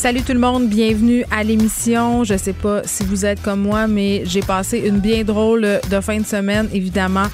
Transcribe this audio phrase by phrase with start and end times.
[0.00, 2.24] Salut tout le monde, bienvenue à l'émission.
[2.24, 6.00] Je sais pas si vous êtes comme moi, mais j'ai passé une bien drôle de
[6.00, 7.26] fin de semaine, évidemment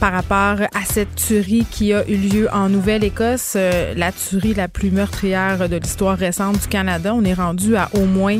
[0.00, 4.68] par rapport à cette tuerie qui a eu lieu en Nouvelle-Écosse, euh, la tuerie la
[4.68, 7.12] plus meurtrière de l'histoire récente du Canada.
[7.14, 8.38] On est rendu à au moins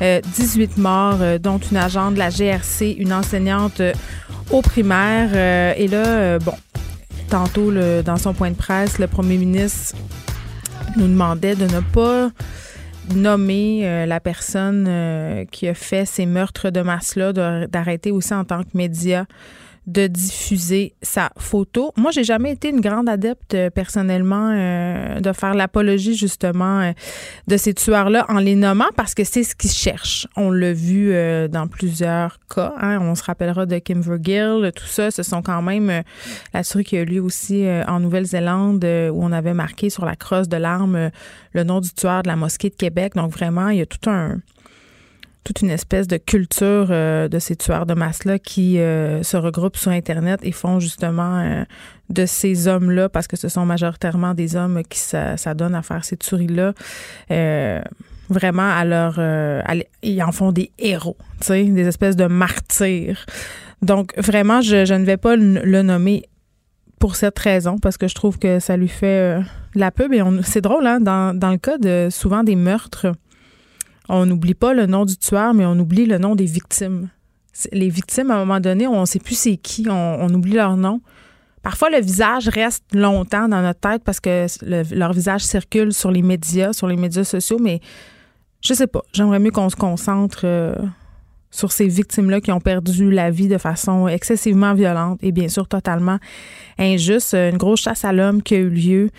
[0.00, 3.82] euh, morts, euh, dont une agente de la GRC, une enseignante
[4.50, 5.76] au primaire.
[5.76, 6.54] et là, bon,
[7.28, 7.72] tantôt,
[8.02, 9.96] dans son point de presse, le premier ministre
[10.96, 12.30] nous demandait de ne pas
[13.14, 17.32] nommer la personne qui a fait ces meurtres de masse-là,
[17.66, 19.26] d'arrêter aussi en tant que média
[19.88, 21.92] de diffuser sa photo.
[21.96, 26.92] Moi, j'ai jamais été une grande adepte euh, personnellement euh, de faire l'apologie justement euh,
[27.46, 30.26] de ces tueurs-là en les nommant parce que c'est ce qu'ils cherchent.
[30.36, 31.14] On l'a vu
[31.48, 32.74] dans plusieurs cas.
[32.80, 32.98] Hein.
[33.00, 35.10] On se rappellera de Kim Vergil, tout ça.
[35.10, 36.02] Ce sont quand même
[36.52, 40.16] la tuerie qui a eu lieu aussi en Nouvelle-Zélande où on avait marqué sur la
[40.16, 41.10] crosse de l'arme
[41.52, 43.14] le nom du tueur de la mosquée de Québec.
[43.14, 44.36] Donc vraiment, il y a tout un
[45.44, 49.76] toute une espèce de culture euh, de ces tueurs de masse-là qui euh, se regroupent
[49.76, 51.64] sur Internet et font justement euh,
[52.10, 56.16] de ces hommes-là, parce que ce sont majoritairement des hommes qui s'adonnent à faire ces
[56.16, 56.72] tueries-là,
[58.30, 59.20] vraiment à leur...
[60.02, 63.26] ils en font des héros, des espèces de martyrs.
[63.82, 66.24] Donc, vraiment, je, ne vais pas le, nommer
[66.98, 69.38] pour cette raison, parce que je trouve que ça lui fait
[69.74, 70.14] la pub.
[70.14, 73.12] Et c'est drôle, hein, dans, dans, le cas de souvent des meurtres
[74.08, 77.08] on n'oublie pas le nom du tueur, mais on oublie le nom des victimes.
[77.72, 80.76] Les victimes, à un moment donné, on ne sait plus c'est qui, on, oublie leur
[80.76, 81.00] nom.
[81.62, 84.46] Parfois, le visage reste longtemps dans notre tête parce que
[84.94, 87.80] leur visage circule sur les médias, sur les médias sociaux, mais
[88.60, 89.02] je sais pas.
[89.12, 90.74] J'aimerais mieux qu'on se concentre euh,
[91.50, 95.66] sur ces victimes-là qui ont perdu la vie de façon excessivement violente et bien sûr
[95.66, 96.18] totalement
[96.78, 97.34] injuste.
[97.34, 99.10] Une grosse chasse à l'homme qui a eu lieu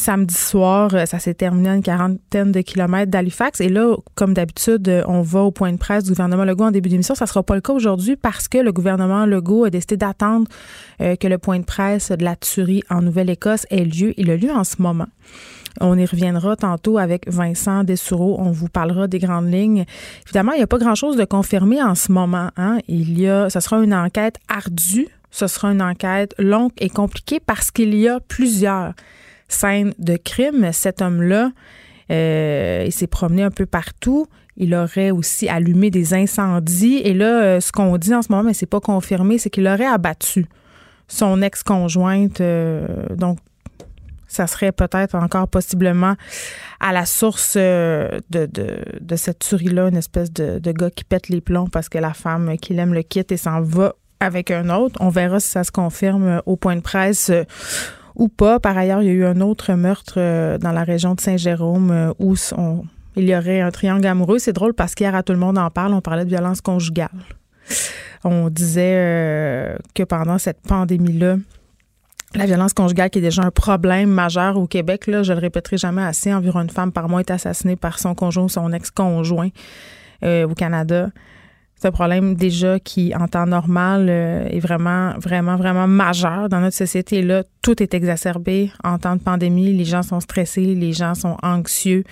[0.00, 0.92] samedi soir.
[0.94, 3.60] Euh, ça s'est terminé à une quarantaine de kilomètres d'Halifax.
[3.60, 6.70] Et là, comme d'habitude, euh, on va au point de presse du gouvernement Legault en
[6.70, 7.14] début d'émission.
[7.14, 10.48] Ça ne sera pas le cas aujourd'hui parce que le gouvernement Legault a décidé d'attendre
[11.00, 14.14] euh, que le point de presse de la tuerie en Nouvelle-Écosse ait lieu.
[14.16, 15.06] Il a lieu en ce moment.
[15.80, 18.36] On y reviendra tantôt avec Vincent Dessoureau.
[18.40, 19.84] On vous parlera des grandes lignes.
[20.26, 22.50] Évidemment, il n'y a pas grand-chose de confirmé en ce moment.
[22.56, 22.78] Hein.
[22.88, 25.08] Il y a, ça sera une enquête ardue.
[25.30, 28.94] Ce sera une enquête longue et compliquée parce qu'il y a plusieurs
[29.50, 30.70] scène de crime.
[30.72, 31.52] Cet homme-là,
[32.10, 34.26] euh, il s'est promené un peu partout.
[34.56, 37.00] Il aurait aussi allumé des incendies.
[37.04, 39.66] Et là, euh, ce qu'on dit en ce moment, mais c'est pas confirmé, c'est qu'il
[39.66, 40.46] aurait abattu
[41.08, 42.40] son ex-conjointe.
[42.40, 43.38] Euh, donc,
[44.26, 46.14] ça serait peut-être encore possiblement
[46.78, 48.20] à la source de,
[49.16, 52.56] cette tuerie-là, une espèce de, de, gars qui pète les plombs parce que la femme
[52.58, 54.96] qu'il aime le quitte et s'en va avec un autre.
[55.00, 57.32] On verra si ça se confirme au point de presse
[58.20, 58.60] ou pas.
[58.60, 61.90] Par ailleurs, il y a eu un autre meurtre euh, dans la région de Saint-Jérôme
[61.90, 62.36] euh, où
[63.16, 64.38] il y aurait un triangle amoureux.
[64.38, 67.08] C'est drôle parce qu'hier, à tout le monde en parle, on parlait de violence conjugale.
[68.22, 71.36] On disait euh, que pendant cette pandémie-là,
[72.34, 75.78] la violence conjugale, qui est déjà un problème majeur au Québec, là, je le répéterai
[75.78, 79.48] jamais assez, environ une femme par mois est assassinée par son conjoint ou son ex-conjoint
[80.22, 81.08] au Canada.
[81.80, 86.60] C'est un problème déjà qui, en temps normal, euh, est vraiment, vraiment, vraiment majeur dans
[86.60, 87.22] notre société.
[87.22, 89.72] Là, tout est exacerbé en temps de pandémie.
[89.72, 92.04] Les gens sont stressés, les gens sont anxieux.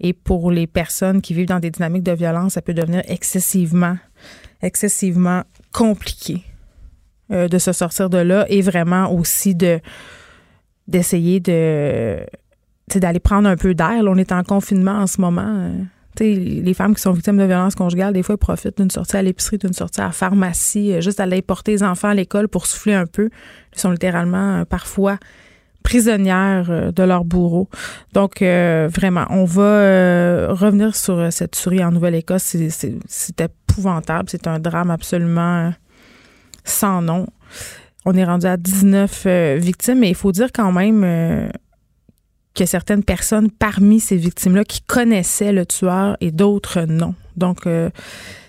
[0.00, 3.96] Et pour les personnes qui vivent dans des dynamiques de violence, ça peut devenir excessivement,
[4.60, 6.42] excessivement compliqué
[7.32, 9.80] euh, de se sortir de là et vraiment aussi de
[10.88, 12.18] d'essayer de
[12.94, 14.02] d'aller prendre un peu d'air.
[14.02, 15.72] On est en confinement en ce moment.
[16.24, 19.22] Les femmes qui sont victimes de violences conjugales, des fois, elles profitent d'une sortie à
[19.22, 22.66] l'épicerie, d'une sortie à la pharmacie, euh, juste aller porter les enfants à l'école pour
[22.66, 23.30] souffler un peu.
[23.74, 25.18] Ils sont littéralement euh, parfois
[25.82, 27.68] prisonnières euh, de leur bourreau.
[28.12, 32.56] Donc, vraiment, on va revenir sur cette tuerie en Nouvelle-Écosse.
[33.08, 34.28] C'est épouvantable.
[34.30, 35.72] C'est un drame absolument
[36.64, 37.26] sans nom.
[38.04, 41.50] On est rendu à 19 victimes, mais il faut dire quand même
[42.62, 47.14] a certaines personnes parmi ces victimes-là qui connaissaient le tueur et d'autres non.
[47.36, 47.90] Donc, euh,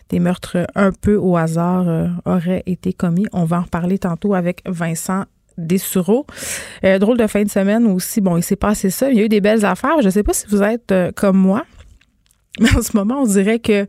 [0.10, 3.26] des meurtres un peu au hasard euh, auraient été commis.
[3.34, 5.26] On va en reparler tantôt avec Vincent
[5.58, 6.26] Dessureau.
[6.84, 8.22] Euh, drôle de fin de semaine aussi.
[8.22, 9.10] Bon, il s'est passé ça.
[9.10, 10.00] Il y a eu des belles affaires.
[10.02, 11.66] Je ne sais pas si vous êtes comme moi,
[12.60, 13.86] mais en ce moment, on dirait que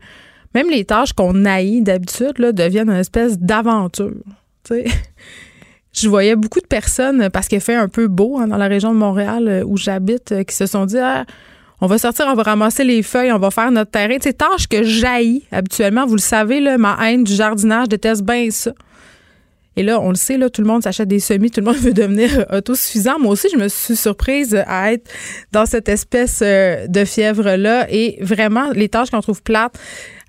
[0.55, 4.11] même les tâches qu'on haït d'habitude deviennent une espèce d'aventure.
[5.93, 8.93] Je voyais beaucoup de personnes, parce qu'il fait un peu beau hein, dans la région
[8.93, 11.25] de Montréal euh, où j'habite, euh, qui se sont dit ah,
[11.81, 14.17] on va sortir, on va ramasser les feuilles, on va faire notre terrain.
[14.21, 16.05] C'est tâches que j'haïs habituellement.
[16.05, 18.71] Vous le savez, ma haine du jardinage, déteste bien ça.
[19.79, 21.75] Et là, on le sait, là, tout le monde s'achète des semis, tout le monde
[21.81, 23.17] veut devenir autosuffisant.
[23.17, 25.09] Moi aussi, je me suis surprise à être
[25.53, 27.87] dans cette espèce euh, de fièvre-là.
[27.89, 29.79] Et vraiment, les tâches qu'on trouve plates,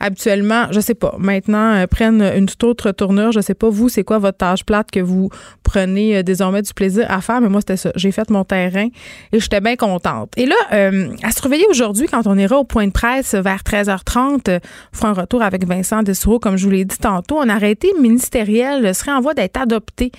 [0.01, 3.33] habituellement, je sais pas, maintenant euh, prennent une toute autre tournure.
[3.33, 5.29] Je sais pas, vous, c'est quoi votre tâche plate que vous
[5.63, 7.93] prenez euh, désormais du plaisir à faire, mais moi, c'était ça.
[7.95, 8.89] J'ai fait mon terrain
[9.33, 10.33] et j'étais bien contente.
[10.37, 13.63] Et là, euh, à se réveiller aujourd'hui, quand on ira au point de presse vers
[13.63, 17.49] 13h30, on fera un retour avec Vincent Dessereau, comme je vous l'ai dit tantôt, un
[17.49, 20.11] arrêté ministériel serait en voie d'être adopté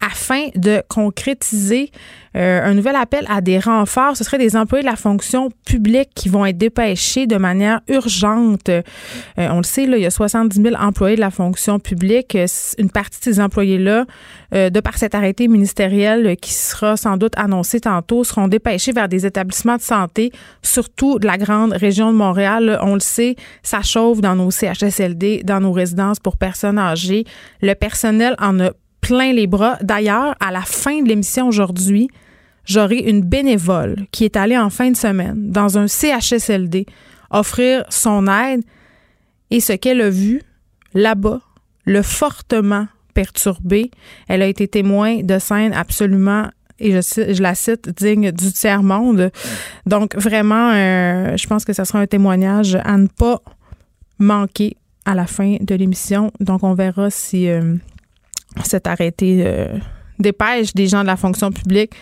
[0.00, 1.90] afin de concrétiser
[2.36, 4.16] euh, un nouvel appel à des renforts.
[4.16, 8.68] Ce serait des employés de la fonction publique qui vont être dépêchés de manière urgente.
[8.68, 8.82] Euh,
[9.36, 12.36] on le sait, là, il y a 70 000 employés de la fonction publique.
[12.78, 14.04] Une partie de ces employés-là,
[14.54, 19.08] euh, de par cet arrêté ministériel qui sera sans doute annoncé tantôt, seront dépêchés vers
[19.08, 20.30] des établissements de santé,
[20.62, 22.78] surtout de la grande région de Montréal.
[22.82, 27.24] On le sait, ça chauffe dans nos CHSLD, dans nos résidences pour personnes âgées.
[27.62, 28.70] Le personnel en a
[29.08, 29.78] plein les bras.
[29.80, 32.10] D'ailleurs, à la fin de l'émission aujourd'hui,
[32.66, 36.84] j'aurai une bénévole qui est allée en fin de semaine dans un CHSLD
[37.30, 38.62] offrir son aide
[39.50, 40.42] et ce qu'elle a vu
[40.92, 41.40] là-bas
[41.86, 43.90] l'a fortement perturbée.
[44.28, 49.30] Elle a été témoin de scènes absolument et je, la cite, digne du tiers-monde.
[49.86, 53.40] Donc, vraiment, euh, je pense que ce sera un témoignage à ne pas
[54.18, 54.76] manquer
[55.06, 56.30] à la fin de l'émission.
[56.40, 57.74] Donc, on verra si euh,
[58.64, 59.78] cet arrêté euh,
[60.18, 61.92] dépêche des gens de la fonction publique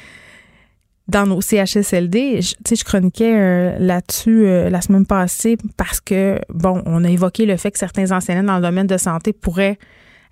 [1.08, 2.40] dans nos CHSLD.
[2.40, 7.46] Je, je chroniquais euh, là-dessus euh, la semaine passée parce que, bon, on a évoqué
[7.46, 9.78] le fait que certains enseignants dans le domaine de santé pourraient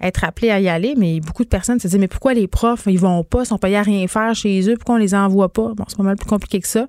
[0.05, 2.85] être appelés à y aller, mais beaucoup de personnes se disent mais pourquoi les profs
[2.87, 5.53] ils vont pas, ils sont payés à rien faire chez eux, pourquoi on les envoie
[5.53, 5.73] pas?
[5.75, 6.87] Bon, c'est pas mal plus compliqué que ça.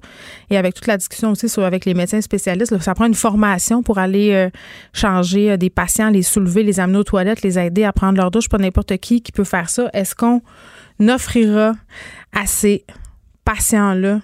[0.49, 3.97] Et avec toute la discussion aussi avec les médecins spécialistes, ça prend une formation pour
[3.97, 4.49] aller euh,
[4.93, 8.31] changer euh, des patients, les soulever, les amener aux toilettes, les aider à prendre leur
[8.31, 8.49] douche.
[8.49, 9.89] Pas n'importe qui qui peut faire ça.
[9.93, 10.41] Est-ce qu'on
[10.99, 11.73] offrira
[12.33, 12.83] à ces
[13.45, 14.19] patients là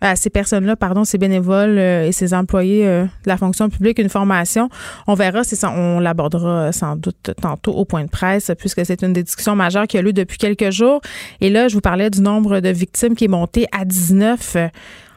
[0.00, 3.98] à ces personnes-là, pardon, ces bénévoles euh, et ces employés euh, de la fonction publique
[3.98, 4.68] une formation.
[5.06, 9.12] On verra, ça, on l'abordera sans doute tantôt au point de presse, puisque c'est une
[9.12, 11.00] des discussions majeures qui a lieu depuis quelques jours.
[11.40, 14.56] Et là, je vous parlais du nombre de victimes qui est monté à 19.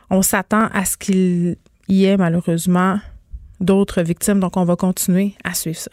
[0.09, 1.57] On s'attend à ce qu'il
[1.87, 2.99] y ait malheureusement
[3.59, 5.91] d'autres victimes, donc on va continuer à suivre ça.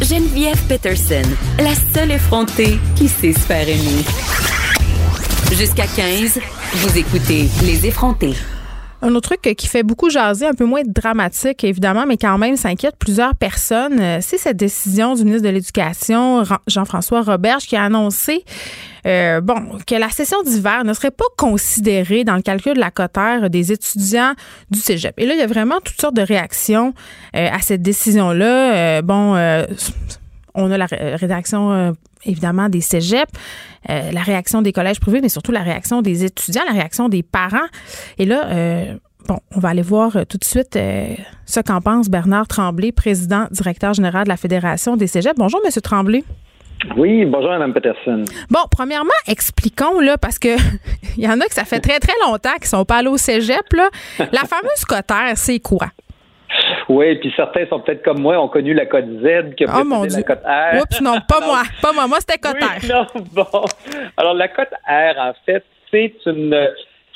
[0.00, 1.28] Geneviève Peterson,
[1.58, 4.04] la seule effrontée qui sait se faire aimer.
[5.52, 6.38] Jusqu'à 15,
[6.74, 8.34] vous écoutez Les effrontés.
[9.00, 12.56] Un autre truc qui fait beaucoup jaser, un peu moins dramatique évidemment, mais quand même
[12.56, 17.84] s'inquiète plusieurs personnes, euh, c'est cette décision du ministre de l'Éducation, Jean-François Roberge, qui a
[17.84, 18.44] annoncé
[19.06, 22.90] euh, bon, que la session d'hiver ne serait pas considérée dans le calcul de la
[22.90, 24.34] cotère des étudiants
[24.70, 25.14] du Cégep.
[25.18, 26.92] Et là, il y a vraiment toutes sortes de réactions
[27.34, 29.00] euh, à cette décision-là.
[29.02, 29.34] bon,
[30.54, 31.94] on a la rédaction
[32.24, 33.30] évidemment des cégeps,
[33.90, 37.22] euh, la réaction des collèges privés, mais surtout la réaction des étudiants, la réaction des
[37.22, 37.66] parents.
[38.18, 38.94] Et là, euh,
[39.26, 40.78] bon, on va aller voir euh, tout de suite
[41.46, 45.36] ce qu'en pense Bernard Tremblay, président, directeur général de la Fédération des cégeps.
[45.36, 46.24] Bonjour, Monsieur Tremblay.
[46.96, 48.24] Oui, bonjour, Mme Peterson.
[48.50, 50.56] Bon, premièrement, expliquons, là, parce que
[51.16, 53.16] il y en a que ça fait très, très longtemps qu'ils sont pas allés au
[53.16, 53.88] cégep, là.
[54.18, 55.88] La fameuse cotère, c'est quoi?
[56.88, 59.84] Oui, puis certains sont peut-être comme moi, ont connu la cote Z qui a oh,
[59.84, 60.80] mon la cote R.
[60.80, 61.62] Oups, non, pas moi.
[61.82, 62.06] Pas moi.
[62.06, 63.64] Moi, c'était cote oui, Non, bon.
[64.16, 66.68] Alors, la cote R, en fait, c'est une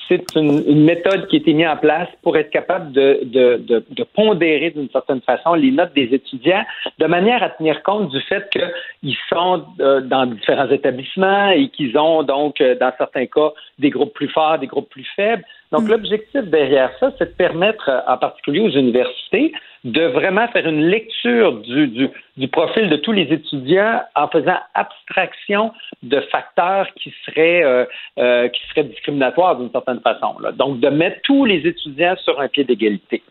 [0.09, 3.85] c'est une, méthode qui a été mise en place pour être capable de, de, de,
[3.89, 6.65] de pondérer d'une certaine façon les notes des étudiants
[6.99, 11.97] de manière à tenir compte du fait qu'ils sont euh, dans différents établissements et qu'ils
[11.97, 15.45] ont donc, euh, dans certains cas, des groupes plus forts, des groupes plus faibles.
[15.73, 15.89] Donc, mm.
[15.89, 19.53] l'objectif derrière ça, c'est de permettre, euh, en particulier aux universités,
[19.85, 24.59] de vraiment faire une lecture du, du, du, profil de tous les étudiants en faisant
[24.75, 27.85] abstraction de facteurs qui seraient, euh,
[28.19, 30.39] euh, qui seraient discriminatoires d'une certaine façon.
[30.41, 30.53] Là.
[30.53, 33.23] Donc, de mettre tous les étudiants sur un pied d'égalité.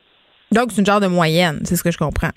[0.52, 2.32] Donc, c'est une genre de moyenne, c'est ce que je comprends.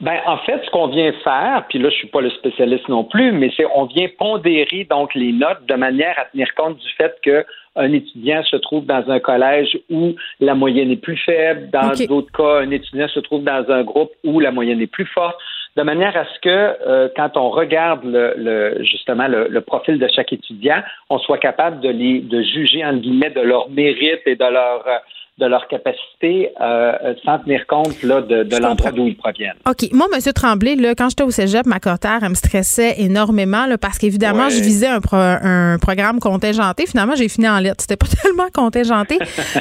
[0.00, 3.04] Ben, en fait, ce qu'on vient faire, puis là, je suis pas le spécialiste non
[3.04, 6.88] plus, mais c'est on vient pondérer donc les notes de manière à tenir compte du
[6.98, 11.70] fait que un étudiant se trouve dans un collège où la moyenne est plus faible.
[11.70, 15.06] Dans d'autres cas, un étudiant se trouve dans un groupe où la moyenne est plus
[15.06, 15.36] forte.
[15.76, 20.32] De manière à ce que, euh, quand on regarde le, justement le, profil de chaque
[20.32, 24.44] étudiant, on soit capable de les de juger en guillemets de leur mérite et de
[24.44, 24.86] leur
[25.38, 29.56] de leur capacité euh, sans tenir compte là, de, de l'endroit d'où ils proviennent.
[29.68, 29.92] OK.
[29.92, 30.32] Moi, M.
[30.32, 34.48] Tremblay, là, quand j'étais au cégep, ma cotère, elle me stressait énormément là, parce qu'évidemment,
[34.48, 36.86] je visais un, un, programme contingenté.
[36.86, 37.82] Finalement, j'ai fini en lettres.
[37.82, 39.18] C'était pas tellement contingenté.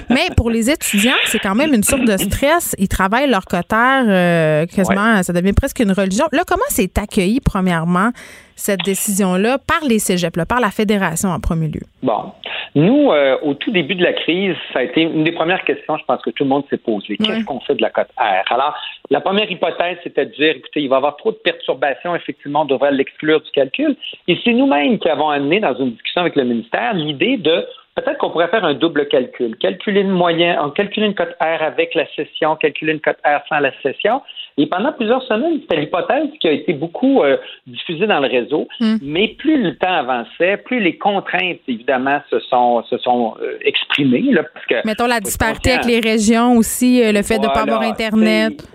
[0.10, 2.74] mais pour les étudiants, c'est quand même une sorte de stress.
[2.78, 6.26] Ils travaillent leur cotère euh, quasiment, ça devient presque une religion.
[6.32, 8.12] Là, comment c'est accueilli, premièrement,
[8.56, 11.82] cette décision-là par les cégeps, par la fédération en premier lieu?
[12.04, 12.32] Bon.
[12.76, 15.98] Nous, euh, au tout début de la crise, ça a été une des premières questions,
[15.98, 17.16] je pense que tout le monde s'est posé.
[17.16, 18.52] Qu'est-ce qu'on fait de la cote R?
[18.52, 18.76] Alors,
[19.10, 22.64] la première hypothèse, c'était de dire, écoutez, il va y avoir trop de perturbations, effectivement,
[22.64, 23.96] on devrait l'exclure du calcul.
[24.28, 28.18] Et c'est nous-mêmes qui avons amené, dans une discussion avec le ministère, l'idée de peut-être
[28.18, 29.56] qu'on pourrait faire un double calcul.
[29.56, 33.40] Calculer une moyenne, en calculer une cote R avec la session, calculer une cote R
[33.48, 34.22] sans la session.
[34.58, 37.36] Et pendant plusieurs semaines, c'était l'hypothèse qui a été beaucoup euh,
[37.68, 38.68] diffusée dans le réseau.
[38.80, 38.96] Hmm.
[39.02, 44.32] Mais plus le temps avançait, plus les contraintes, évidemment, se sont, se sont euh, exprimées.
[44.32, 47.54] Là, parce que, Mettons la disparité avec les régions aussi, euh, le fait de ne
[47.54, 48.66] pas avoir Internet.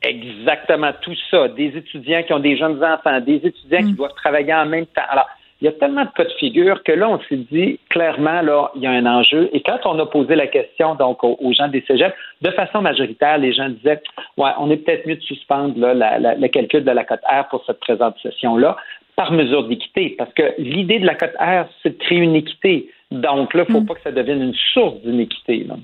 [0.00, 1.48] Exactement, tout ça.
[1.48, 3.96] Des étudiants qui ont des jeunes enfants, des étudiants qui hmm.
[3.96, 5.02] doivent travailler en même temps.
[5.10, 5.28] Alors,
[5.60, 8.70] il y a tellement de cas de figure que là, on s'est dit clairement, là,
[8.74, 9.48] il y a un enjeu.
[9.52, 13.38] Et quand on a posé la question donc aux, gens des cégeps, de façon majoritaire,
[13.38, 14.02] les gens disaient
[14.36, 17.80] Ouais, on est peut-être mieux de suspendre le calcul de la cote R pour cette
[17.80, 18.76] présente session-là
[19.16, 20.14] par mesure d'équité.
[20.18, 22.90] Parce que l'idée de la cote R, c'est de créer une équité.
[23.12, 23.86] Donc là, il ne faut mm.
[23.86, 25.64] pas que ça devienne une source d'inéquité.
[25.64, 25.76] Là.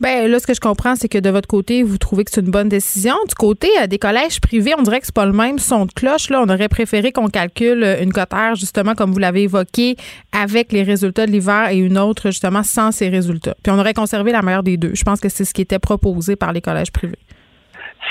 [0.00, 2.40] Ben là, ce que je comprends, c'est que de votre côté, vous trouvez que c'est
[2.40, 3.14] une bonne décision.
[3.28, 5.92] Du côté euh, des collèges privés, on dirait que c'est pas le même son de
[5.92, 6.30] cloche.
[6.30, 9.96] Là, on aurait préféré qu'on calcule euh, une cotère, justement, comme vous l'avez évoqué,
[10.32, 13.56] avec les résultats de l'hiver et une autre, justement, sans ces résultats.
[13.62, 14.94] Puis on aurait conservé la meilleure des deux.
[14.94, 17.18] Je pense que c'est ce qui était proposé par les collèges privés.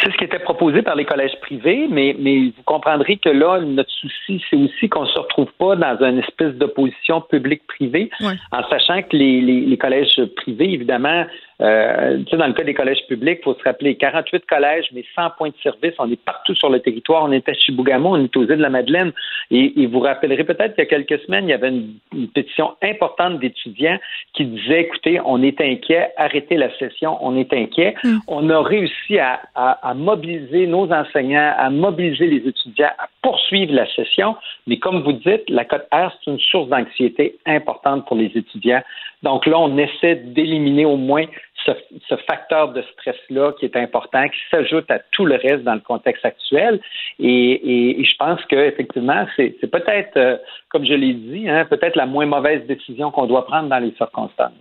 [0.01, 3.59] C'est ce qui était proposé par les collèges privés, mais, mais vous comprendrez que là,
[3.59, 8.09] notre souci, c'est aussi qu'on ne se retrouve pas dans une espèce d'opposition public-privé,
[8.51, 11.25] en sachant que les, les, les, collèges privés, évidemment,
[11.61, 15.31] euh, dans le cas des collèges publics, il faut se rappeler 48 collèges, mais 100
[15.37, 15.93] points de service.
[15.99, 17.23] On est partout sur le territoire.
[17.23, 19.11] On est à Chibougamau, on est aux îles de la Madeleine.
[19.51, 23.39] Et, vous rappellerez peut-être qu'il y a quelques semaines, il y avait une, pétition importante
[23.39, 23.97] d'étudiants
[24.33, 27.95] qui disaient, écoutez, on est inquiet, arrêtez la session, on est inquiet.
[28.03, 28.17] Mm.
[28.27, 33.87] On a réussi à, à, mobiliser nos enseignants, à mobiliser les étudiants, à poursuivre la
[33.93, 34.35] session.
[34.67, 38.83] Mais comme vous dites, la cote R, c'est une source d'anxiété importante pour les étudiants.
[39.23, 41.25] Donc là, on essaie d'éliminer au moins
[41.65, 45.81] ce, facteur de stress-là qui est important, qui s'ajoute à tout le reste dans le
[45.81, 46.79] contexte actuel.
[47.19, 50.37] Et, je pense qu'effectivement, c'est peut-être, euh,
[50.69, 53.93] comme je l'ai dit, hein, peut-être la moins mauvaise décision qu'on doit prendre dans les
[53.97, 54.51] circonstances.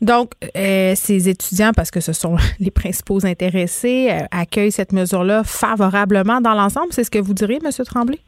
[0.00, 5.42] Donc, euh, ces étudiants, parce que ce sont les principaux intéressés, euh, accueillent cette mesure-là
[5.44, 6.88] favorablement dans l'ensemble.
[6.92, 7.70] C'est ce que vous diriez, M.
[7.84, 8.18] Tremblay?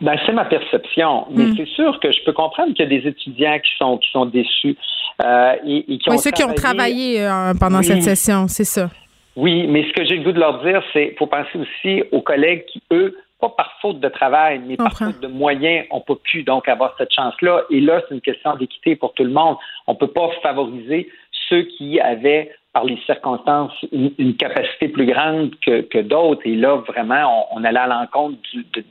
[0.00, 1.26] Ben, c'est ma perception.
[1.30, 1.56] Mais hmm.
[1.56, 4.26] c'est sûr que je peux comprendre qu'il y a des étudiants qui sont, qui sont
[4.26, 4.76] déçus.
[5.24, 8.90] Euh, et, qui oui, ceux qui ont travaillé euh, pendant cette session, c'est ça.
[9.36, 12.04] Oui, mais ce que j'ai le goût de leur dire, c'est qu'il faut penser aussi
[12.12, 16.00] aux collègues qui, eux, pas par faute de travail, mais par faute de moyens, n'ont
[16.00, 17.62] pas pu donc avoir cette chance-là.
[17.70, 19.56] Et là, c'est une question d'équité pour tout le monde.
[19.86, 21.08] On ne peut pas favoriser
[21.48, 26.42] ceux qui avaient, par les circonstances, une, capacité plus grande que, d'autres.
[26.44, 28.36] Et là, vraiment, on, allait à l'encontre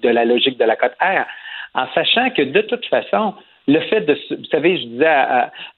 [0.01, 1.25] de, la logique de la cote R,
[1.75, 3.33] en sachant que de toute façon,
[3.67, 5.25] le fait de, vous savez, je disais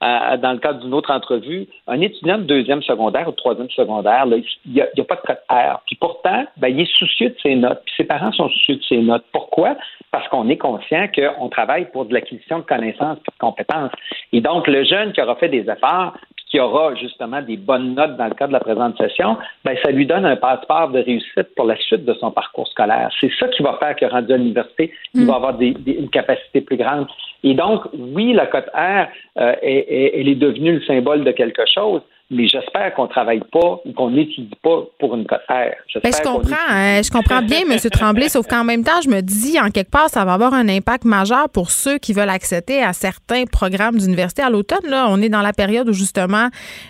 [0.00, 4.24] dans le cadre d'une autre entrevue, un étudiant de deuxième secondaire ou de troisième secondaire,
[4.64, 5.80] il n'y a, pas de code R.
[5.86, 7.82] Puis pourtant, ben, il est soucieux de ses notes.
[7.86, 9.24] Puis ses parents sont soucieux de ses notes.
[9.32, 9.76] Pourquoi?
[10.12, 13.92] Parce qu'on est conscient qu'on travaille pour de l'acquisition de connaissances et de compétences.
[14.32, 16.14] Et donc, le jeune qui aura fait des efforts,
[16.46, 19.90] qui aura justement des bonnes notes dans le cadre de la présente session, ben, ça
[19.90, 23.10] lui donne un passeport de réussite pour la suite de son parcours scolaire.
[23.20, 25.26] C'est ça qui va faire que rendu à l'université, il mm.
[25.26, 27.06] va avoir des, une capacité plus grande.
[27.42, 29.06] Et donc, oui, la cote R,
[29.38, 32.00] euh, elle est devenue le symbole de quelque chose,
[32.30, 35.70] mais j'espère qu'on travaille pas ou qu'on n'étudie pas pour une cote R.
[36.02, 37.78] Ben, je comprends, hein, je comprends bien, M.
[37.90, 40.68] Tremblay, sauf qu'en même temps, je me dis, en quelque part, ça va avoir un
[40.68, 44.42] impact majeur pour ceux qui veulent accéder à certains programmes d'université.
[44.42, 46.48] À l'automne, là, on est dans la période où justement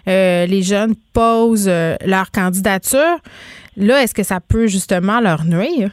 [0.09, 3.19] euh, les jeunes posent euh, leur candidature.
[3.76, 5.90] Là, est-ce que ça peut justement leur nuire?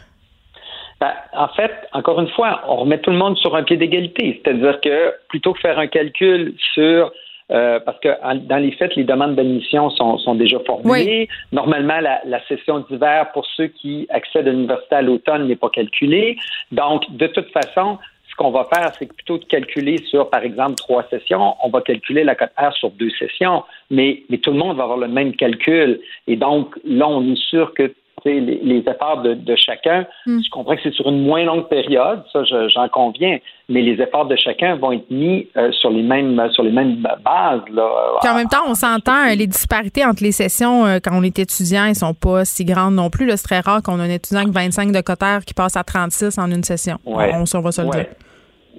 [1.01, 4.41] Ben, en fait, encore une fois, on remet tout le monde sur un pied d'égalité.
[4.41, 7.11] C'est-à-dire que plutôt que faire un calcul sur
[7.51, 8.09] euh, parce que
[8.47, 11.27] dans les faits, les demandes d'admission sont, déjà formulées.
[11.51, 16.37] Normalement, la, session d'hiver pour ceux qui accèdent à l'université à l'automne n'est pas calculée.
[16.71, 17.97] Donc, de toute façon,
[18.29, 21.81] ce qu'on va faire, c'est plutôt de calculer sur, par exemple, trois sessions, on va
[21.81, 25.07] calculer la cote R sur deux sessions, mais, mais tout le monde va avoir le
[25.07, 25.99] même calcul.
[26.27, 27.93] Et donc, là, on est sûr que
[28.25, 30.05] les, les, efforts de, de chacun.
[30.25, 30.39] Hmm.
[30.43, 33.39] Je comprends que c'est sur une moins longue période, ça j'en conviens,
[33.69, 36.95] mais les efforts de chacun vont être mis euh, sur les mêmes sur les mêmes
[37.01, 37.61] bases.
[37.71, 37.89] Là.
[38.21, 41.37] Puis en même temps, on s'entend, les disparités entre les sessions euh, quand on est
[41.39, 43.29] étudiant, ils sont pas si grandes non plus.
[43.31, 46.37] C'est très rare qu'on ait un étudiant avec 25 de cotère qui passe à 36
[46.37, 46.97] en une session.
[47.05, 47.31] Ouais.
[47.33, 48.05] On, on va se le dire.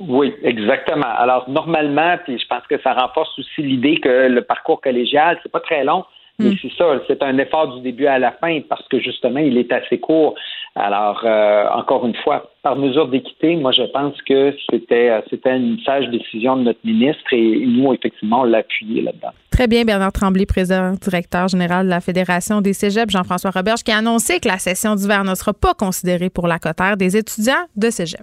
[0.01, 1.07] Oui, exactement.
[1.17, 5.53] Alors normalement, puis je pense que ça renforce aussi l'idée que le parcours collégial, c'est
[5.53, 6.05] pas très long,
[6.39, 6.57] mais hmm.
[6.63, 9.73] c'est ça, c'est un effort du début à la fin parce que justement, il est
[9.73, 10.35] assez court.
[10.77, 15.57] Alors, euh, encore une fois, par mesure d'équité, moi, je pense que c'était euh, c'était
[15.57, 19.31] une sage décision de notre ministre et nous, effectivement, on l'a appuyé là-dedans.
[19.53, 23.93] Très bien, Bernard Tremblay, président directeur général de la Fédération des Cégeps, Jean-François Roberge, qui
[23.93, 27.67] a annoncé que la session d'hiver ne sera pas considérée pour la cotère des étudiants
[27.77, 28.23] de Cégep.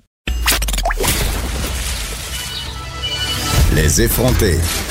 [3.73, 4.90] Les effronter.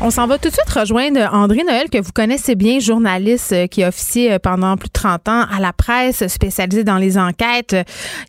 [0.00, 3.66] On s'en va tout de suite rejoindre André Noël, que vous connaissez bien, journaliste euh,
[3.68, 7.76] qui a euh, pendant plus de 30 ans à la presse, spécialisé dans les enquêtes.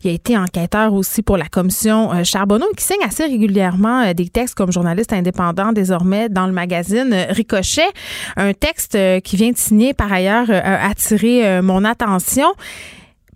[0.02, 4.28] Il a été enquêteur aussi pour la commission euh, Charbonneau, qui signe assez régulièrement des
[4.28, 7.88] textes comme journaliste indépendant désormais dans le magazine Ricochet.
[8.36, 12.46] Un texte qui vient de signer par ailleurs a attiré mon attention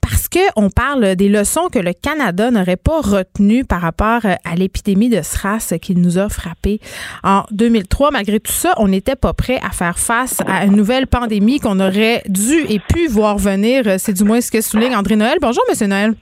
[0.00, 5.08] parce qu'on parle des leçons que le Canada n'aurait pas retenues par rapport à l'épidémie
[5.08, 6.80] de SRAS qui nous a frappé
[7.22, 8.10] en 2003.
[8.10, 11.80] Malgré tout ça, on n'était pas prêt à faire face à une nouvelle pandémie qu'on
[11.80, 13.84] aurait dû et pu voir venir.
[13.98, 15.38] C'est du moins ce que souligne André Noël.
[15.40, 16.14] Bonjour, Monsieur Noël.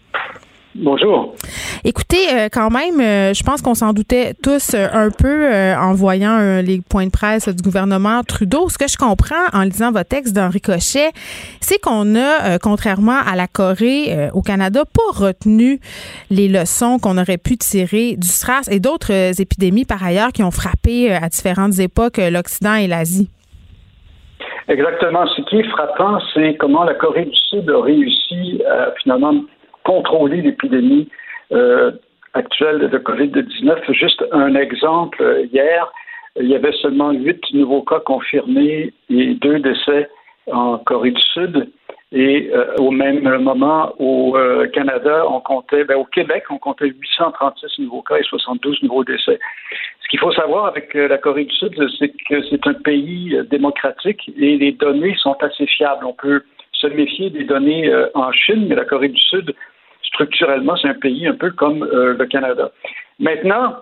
[0.80, 1.35] Bonjour.
[1.85, 5.92] Écoutez, euh, quand même, euh, je pense qu'on s'en doutait tous euh, un peu en
[5.92, 8.68] voyant les points de presse du gouvernement Trudeau.
[8.68, 11.11] Ce que je comprends en lisant votre texte d'Henri Cochet,
[11.61, 15.80] c'est qu'on a, contrairement à la Corée, au Canada, pas retenu
[16.30, 20.50] les leçons qu'on aurait pu tirer du SRAS et d'autres épidémies par ailleurs qui ont
[20.50, 23.30] frappé à différentes époques l'Occident et l'Asie.
[24.68, 25.26] Exactement.
[25.26, 28.61] Ce qui est frappant, c'est comment la Corée du Sud a réussi
[29.02, 29.35] finalement
[29.88, 31.09] contrôler l'épidémie
[31.50, 31.92] euh,
[32.35, 33.90] actuelle de COVID-19.
[33.95, 35.90] Juste un exemple, euh, hier,
[36.38, 40.11] il y avait seulement huit nouveaux cas confirmés et deux décès
[40.53, 41.70] en Corée du Sud.
[42.12, 44.37] Et euh, au même moment, au
[44.74, 49.38] Canada, on comptait, ben, au Québec, on comptait 836 nouveaux cas et 72 nouveaux décès.
[50.03, 54.31] Ce qu'il faut savoir avec la Corée du Sud, c'est que c'est un pays démocratique
[54.38, 56.05] et les données sont assez fiables.
[56.05, 59.55] On peut se méfier des données en Chine, mais la Corée du Sud
[60.09, 62.71] structurellement, c'est un pays un peu comme euh, le Canada.
[63.18, 63.77] Maintenant,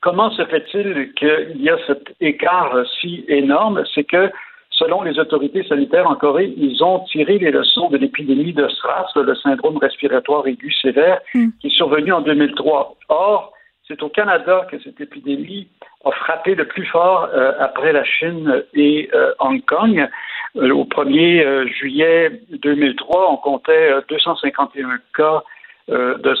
[0.00, 3.84] comment se fait-il qu'il y a cet écart si énorme?
[3.94, 4.30] C'est que,
[4.70, 9.12] selon les autorités sanitaires en Corée, ils ont tiré les leçons de l'épidémie de SRAS,
[9.16, 11.48] le syndrome respiratoire aigu sévère, hmm.
[11.60, 12.96] qui est survenu en 2003.
[13.08, 13.52] Or,
[13.86, 15.68] c'est au Canada que cette épidémie
[16.04, 20.08] a frappé le plus fort euh, après la Chine et euh, Hong Kong.
[20.56, 25.42] Euh, au 1er juillet 2003, on comptait 251 cas
[25.88, 26.34] de,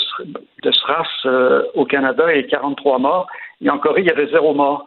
[0.62, 1.28] de SRAS
[1.74, 3.26] au Canada et 43 morts.
[3.60, 4.86] Et en Corée, il y avait zéro mort.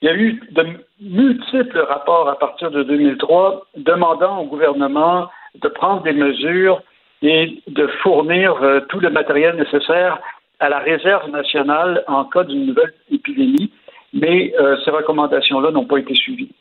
[0.00, 0.66] Il y a eu de
[1.00, 6.82] multiples rapports à partir de 2003 demandant au gouvernement de prendre des mesures
[7.22, 8.56] et de fournir
[8.88, 10.18] tout le matériel nécessaire
[10.60, 13.70] à la réserve nationale en cas d'une nouvelle épidémie,
[14.12, 16.52] mais euh, ces recommandations-là n'ont pas été suivies.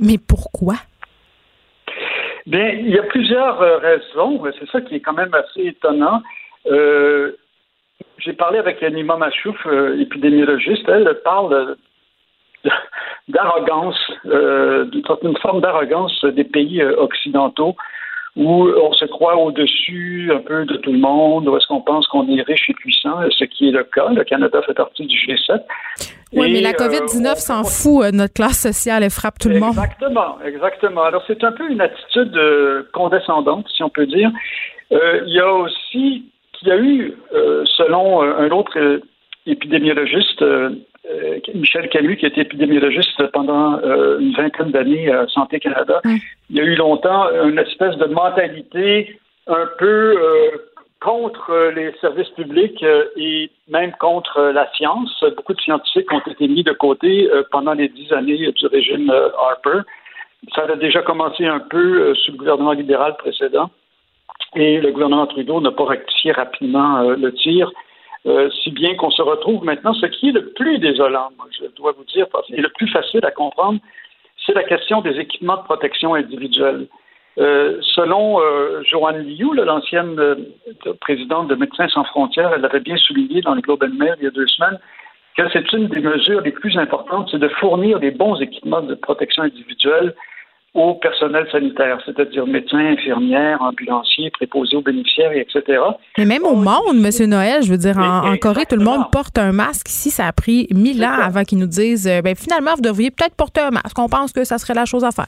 [0.00, 0.74] Mais pourquoi?
[2.46, 4.42] Bien, il y a plusieurs euh, raisons.
[4.58, 6.22] C'est ça qui est quand même assez étonnant.
[6.66, 7.32] Euh,
[8.18, 9.56] j'ai parlé avec Anima Machouf,
[9.98, 10.88] épidémiologiste.
[10.88, 11.76] Elle parle
[13.28, 17.76] d'arrogance, d'une forme d'arrogance des pays occidentaux
[18.36, 22.06] où on se croit au-dessus un peu de tout le monde, où est-ce qu'on pense
[22.06, 24.08] qu'on est riche et puissant, ce qui est le cas.
[24.10, 25.60] Le Canada fait partie du G7.
[26.32, 28.04] Oui, mais la COVID-19 euh, s'en fout.
[28.04, 29.70] Euh, notre classe sociale, elle frappe tout le monde.
[29.70, 31.02] Exactement, exactement.
[31.02, 34.30] Alors, c'est un peu une attitude euh, condescendante, si on peut dire.
[34.92, 37.16] il y a aussi qu'il y a eu,
[37.64, 39.00] selon un autre
[39.46, 40.70] épidémiologiste, euh,
[41.54, 46.60] Michel Camus, qui était épidémiologiste pendant euh, une vingtaine d'années à Santé Canada, il y
[46.60, 50.50] a eu longtemps une espèce de mentalité un peu euh,
[51.00, 52.84] contre les services publics
[53.16, 55.24] et même contre la science.
[55.36, 59.80] Beaucoup de scientifiques ont été mis de côté pendant les dix années du régime Harper.
[60.54, 63.70] Ça a déjà commencé un peu sous le gouvernement libéral précédent
[64.54, 67.72] et le gouvernement Trudeau n'a pas rectifié rapidement le tir.
[68.26, 71.66] Euh, si bien qu'on se retrouve maintenant, ce qui est le plus désolant, moi, je
[71.76, 73.80] dois vous dire, et le plus facile à comprendre,
[74.44, 76.86] c'est la question des équipements de protection individuelle.
[77.36, 78.40] selon
[78.84, 80.16] Joanne Liu, l'ancienne
[81.00, 84.24] présidente de Médecins sans frontières, elle l'avait bien souligné dans le Globe and Mail il
[84.24, 84.78] y a deux semaines,
[85.36, 88.94] que c'est une des mesures les plus importantes, c'est de fournir des bons équipements de
[88.94, 90.14] protection individuelle
[90.74, 95.80] au personnel sanitaire, c'est-à-dire médecins, infirmières, ambulanciers, préposés aux bénéficiaires, etc.
[96.16, 97.28] Mais même au monde, M.
[97.28, 99.88] Noël, je veux dire, en, Corée, tout le monde porte un masque.
[99.88, 103.10] Ici, ça a pris mille ans avant qu'ils nous disent, euh, ben, finalement, vous devriez
[103.10, 103.98] peut-être porter un masque.
[103.98, 105.26] On pense que ça serait la chose à faire.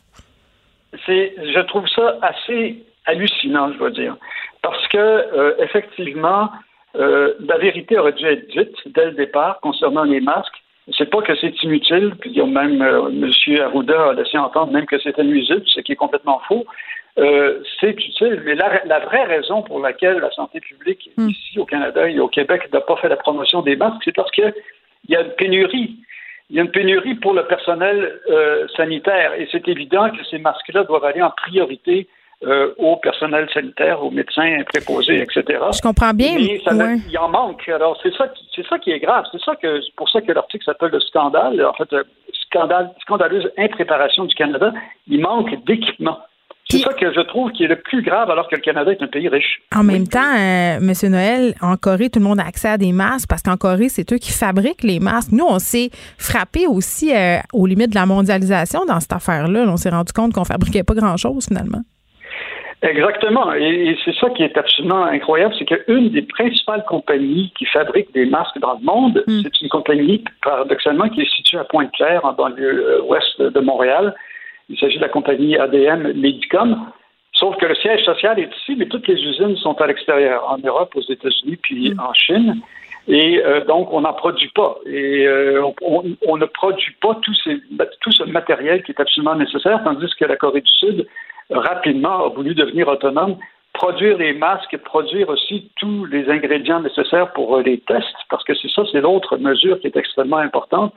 [1.07, 4.17] C'est, je trouve ça assez hallucinant, je dois dire,
[4.63, 6.51] parce que euh, effectivement,
[6.97, 10.62] euh, la vérité aurait dû être dite dès le départ concernant les masques.
[10.99, 13.31] C'est pas que c'est inutile, puis même euh, M.
[13.61, 16.67] Arruda a laissé entendre même que c'était nuisible, ce qui est complètement faux.
[17.19, 21.29] Euh, c'est utile, mais la, vraie raison pour laquelle la santé publique hmm.
[21.29, 24.31] ici au Canada et au Québec n'a pas fait la promotion des masques, c'est parce
[24.31, 24.53] qu'il
[25.09, 25.97] y a une pénurie.
[26.51, 30.39] Il y a une pénurie pour le personnel euh, sanitaire et c'est évident que ces
[30.39, 32.09] masques-là doivent aller en priorité
[32.45, 35.61] euh, au personnel sanitaire, aux médecins préposés, etc.
[35.73, 36.35] Je comprends bien.
[36.37, 37.69] Mais ça, il en manque.
[37.69, 39.25] Alors c'est ça, qui, c'est ça qui est grave.
[39.33, 41.65] C'est ça que, pour ça que l'article s'appelle le scandale.
[41.65, 41.89] En fait,
[42.47, 44.73] scandale, scandaleuse impréparation du Canada.
[45.09, 46.19] Il manque d'équipement.
[46.71, 49.03] C'est ça que je trouve qui est le plus grave alors que le Canada est
[49.03, 49.61] un pays riche.
[49.75, 50.93] En même temps, euh, M.
[51.11, 54.11] Noël, en Corée, tout le monde a accès à des masques parce qu'en Corée, c'est
[54.13, 55.33] eux qui fabriquent les masques.
[55.33, 59.65] Nous, on s'est frappé aussi euh, aux limites de la mondialisation dans cette affaire-là.
[59.69, 61.83] On s'est rendu compte qu'on fabriquait pas grand-chose finalement.
[62.83, 63.53] Exactement.
[63.55, 68.27] Et, c'est ça qui est absolument incroyable, c'est qu'une des principales compagnies qui fabrique des
[68.27, 69.41] masques dans le monde, hmm.
[69.43, 74.15] c'est une compagnie, paradoxalement, qui est située à Pointe-Claire, dans le euh, ouest de Montréal.
[74.69, 76.87] Il s'agit de la compagnie ADM Medicom.
[77.33, 80.59] Sauf que le siège social est ici, mais toutes les usines sont à l'extérieur, en
[80.59, 82.01] Europe, aux États-Unis, puis hmm.
[82.01, 82.63] en Chine.
[83.07, 84.77] Et euh, donc, on n'en produit pas.
[84.87, 87.61] Et euh, on, on, ne produit pas tout, ces,
[88.01, 91.07] tout ce matériel qui est absolument nécessaire, tandis que la Corée du Sud
[91.51, 93.37] rapidement a voulu devenir autonome,
[93.73, 98.55] produire les masques, produire aussi tous les ingrédients nécessaires pour euh, les tests, parce que
[98.55, 100.93] c'est ça, c'est l'autre mesure qui est extrêmement importante.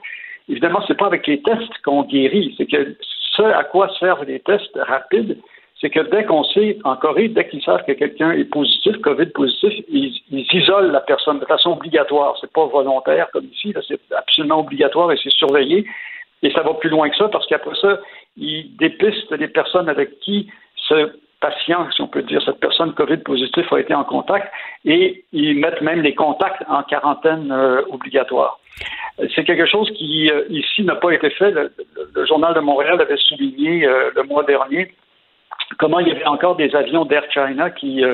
[0.48, 2.96] Évidemment, c'est pas avec les tests qu'on guérit, c'est que
[3.36, 5.38] ce à quoi servent les tests rapides,
[5.80, 9.26] c'est que dès qu'on sait, en Corée, dès qu'ils savent que quelqu'un est positif, COVID
[9.26, 12.34] positif, ils, isolent la personne de façon obligatoire.
[12.40, 15.84] C'est pas volontaire comme ici, c'est absolument obligatoire et c'est surveillé.
[16.46, 17.98] Et ça va plus loin que ça parce qu'après ça,
[18.36, 23.18] ils dépistent les personnes avec qui ce patient, si on peut dire, cette personne COVID
[23.18, 24.46] positive a été en contact
[24.84, 28.60] et ils mettent même les contacts en quarantaine euh, obligatoire.
[29.34, 31.50] C'est quelque chose qui, euh, ici, n'a pas été fait.
[31.50, 34.94] Le, Journal de Montréal avait souligné euh, le mois dernier
[35.80, 38.04] comment il y avait encore des avions d'Air China qui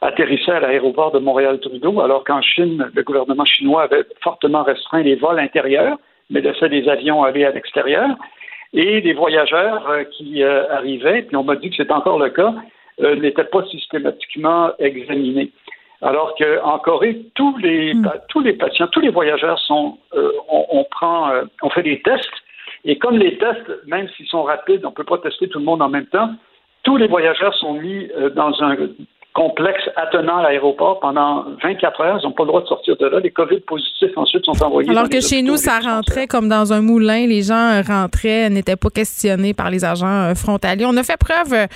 [0.00, 5.16] atterrissaient à l'aéroport de Montréal-Trudeau, alors qu'en Chine, le gouvernement chinois avait fortement restreint les
[5.16, 5.98] vols intérieurs,
[6.30, 8.08] mais laissait des avions aller à l'extérieur
[8.72, 12.30] et les voyageurs euh, qui euh, arrivaient, puis on m'a dit que c'est encore le
[12.30, 12.54] cas,
[13.00, 15.50] euh, n'étaient pas systématiquement examinés.
[16.02, 18.08] Alors qu'en Corée, tous les, hmm.
[18.28, 19.98] tous les patients, tous les voyageurs sont,
[20.48, 21.30] on, on, prend,
[21.62, 22.30] on fait des tests,
[22.86, 25.64] et comme les tests, même s'ils sont rapides, on ne peut pas tester tout le
[25.66, 26.30] monde en même temps,
[26.84, 28.76] tous les voyageurs sont mis dans un
[29.32, 32.18] complexe attenant à l'aéroport pendant 24 heures.
[32.20, 33.20] Ils n'ont pas le droit de sortir de là.
[33.20, 34.90] Les COVID positifs ensuite sont envoyés.
[34.90, 37.26] Alors que chez nous, ça rentrait comme dans un moulin.
[37.26, 40.84] Les gens rentraient, n'étaient pas questionnés par les agents euh, frontaliers.
[40.86, 41.66] On a fait preuve euh,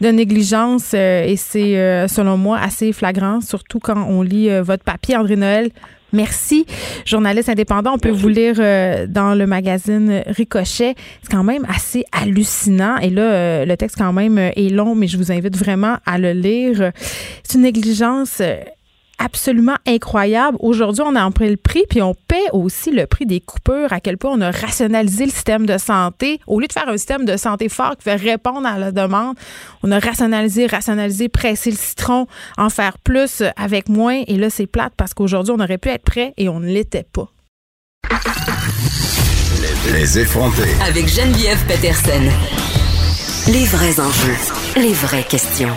[0.00, 5.16] de négligence euh, et c'est, selon moi, assez flagrant, surtout quand on lit votre papier,
[5.16, 5.70] André Noël.
[6.12, 6.66] Merci.
[7.06, 10.94] Journaliste indépendant, on peut vous lire euh, dans le magazine Ricochet.
[11.22, 12.98] C'est quand même assez hallucinant.
[12.98, 15.96] Et là, euh, le texte quand même euh, est long, mais je vous invite vraiment
[16.04, 16.92] à le lire.
[17.42, 18.42] C'est une négligence
[19.24, 20.56] absolument incroyable.
[20.60, 24.00] Aujourd'hui, on a pris le prix, puis on paie aussi le prix des coupures, à
[24.00, 26.40] quel point on a rationalisé le système de santé.
[26.46, 29.36] Au lieu de faire un système de santé fort qui fait répondre à la demande,
[29.82, 32.26] on a rationalisé, rationalisé, pressé le citron,
[32.58, 34.22] en faire plus avec moins.
[34.26, 37.06] Et là, c'est plate parce qu'aujourd'hui, on aurait pu être prêt et on ne l'était
[37.10, 37.30] pas.
[39.92, 40.68] Les effronter.
[40.86, 42.22] Avec Geneviève Peterson.
[43.48, 44.36] Les vrais enjeux,
[44.76, 45.76] les vraies questions.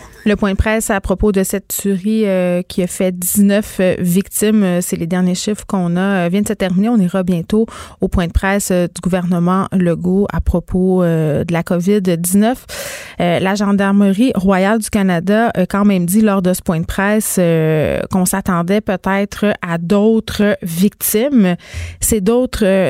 [0.23, 3.95] Le point de presse à propos de cette tuerie euh, qui a fait 19 euh,
[3.97, 6.89] victimes, euh, c'est les derniers chiffres qu'on a, vient de se terminer.
[6.89, 7.65] On ira bientôt
[8.01, 12.55] au point de presse du gouvernement Legault à propos de la COVID-19.
[13.19, 17.39] la Gendarmerie royale du Canada a quand même dit lors de ce point de presse
[18.11, 21.55] qu'on s'attendait peut-être à d'autres victimes.
[21.99, 22.21] Ces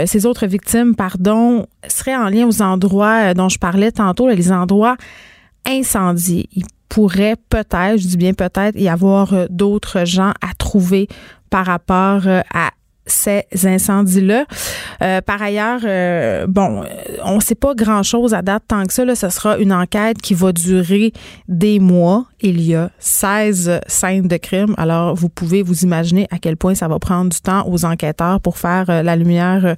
[0.06, 4.98] ces autres victimes, pardon, seraient en lien aux endroits dont je parlais tantôt, les endroits
[5.66, 6.50] incendiés
[6.92, 11.08] pourrait peut-être, je dis bien peut-être, y avoir euh, d'autres gens à trouver
[11.50, 12.72] par rapport euh, à
[13.06, 14.46] ces incendies-là.
[15.02, 16.84] Euh, par ailleurs, euh, bon,
[17.24, 19.06] on ne sait pas grand-chose à date tant que ça.
[19.06, 21.12] Là, ce sera une enquête qui va durer
[21.48, 22.26] des mois.
[22.42, 24.74] Il y a 16 scènes de crime.
[24.78, 28.40] Alors, vous pouvez vous imaginer à quel point ça va prendre du temps aux enquêteurs
[28.40, 29.76] pour faire euh, la lumière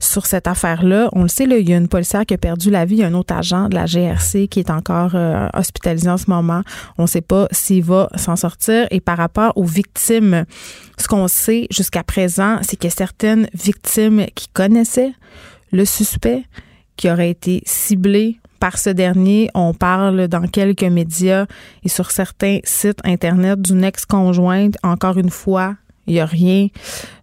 [0.00, 1.08] sur cette affaire-là.
[1.12, 2.96] On le sait, il y a une policière qui a perdu la vie.
[2.96, 5.16] Il y a un autre agent de la GRC qui est encore
[5.54, 6.62] hospitalisé en ce moment.
[6.98, 8.86] On ne sait pas s'il va s'en sortir.
[8.90, 10.44] Et par rapport aux victimes,
[10.98, 15.12] ce qu'on sait jusqu'à présent, c'est que certaines victimes qui connaissaient
[15.72, 16.44] le suspect,
[16.96, 19.50] qui aurait été ciblé par ce dernier.
[19.54, 21.46] On parle dans quelques médias
[21.84, 24.76] et sur certains sites Internet d'une ex-conjointe.
[24.82, 25.76] Encore une fois,
[26.08, 26.68] il n'y a rien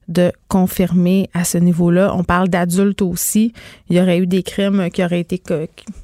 [0.08, 2.14] de confirmer à ce niveau-là.
[2.16, 3.54] On parle d'adultes aussi.
[3.90, 5.42] Il y aurait eu des crimes qui auraient été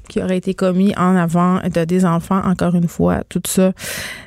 [0.08, 2.40] qui auraient été commis en avant de des enfants.
[2.44, 3.72] Encore une fois, tout ça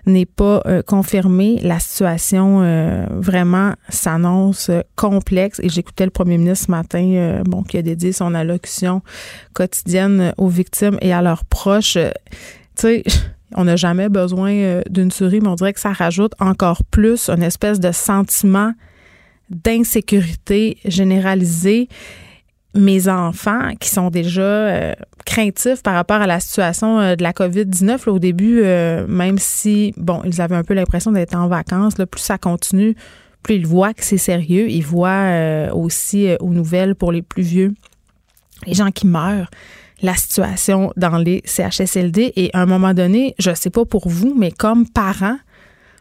[0.05, 1.59] n'est pas euh, confirmé.
[1.61, 5.59] La situation euh, vraiment s'annonce complexe.
[5.61, 9.01] Et j'écoutais le premier ministre ce matin, euh, bon, qui a dédié son allocution
[9.53, 11.97] quotidienne aux victimes et à leurs proches.
[11.97, 12.13] tu
[12.75, 13.03] sais.
[13.53, 17.43] On n'a jamais besoin d'une souris, mais on dirait que ça rajoute encore plus une
[17.43, 18.73] espèce de sentiment
[19.49, 21.87] d'insécurité généralisée.
[22.73, 24.93] Mes enfants qui sont déjà euh,
[25.25, 29.93] craintifs par rapport à la situation euh, de la COVID-19, au début, euh, même si,
[29.95, 32.95] bon, ils avaient un peu l'impression d'être en vacances, plus ça continue,
[33.43, 34.69] plus ils voient que c'est sérieux.
[34.69, 37.73] Ils voient aussi aux nouvelles pour les plus vieux,
[38.65, 39.49] les gens qui meurent
[40.01, 42.33] la situation dans les CHSLD.
[42.35, 45.37] Et à un moment donné, je ne sais pas pour vous, mais comme parents,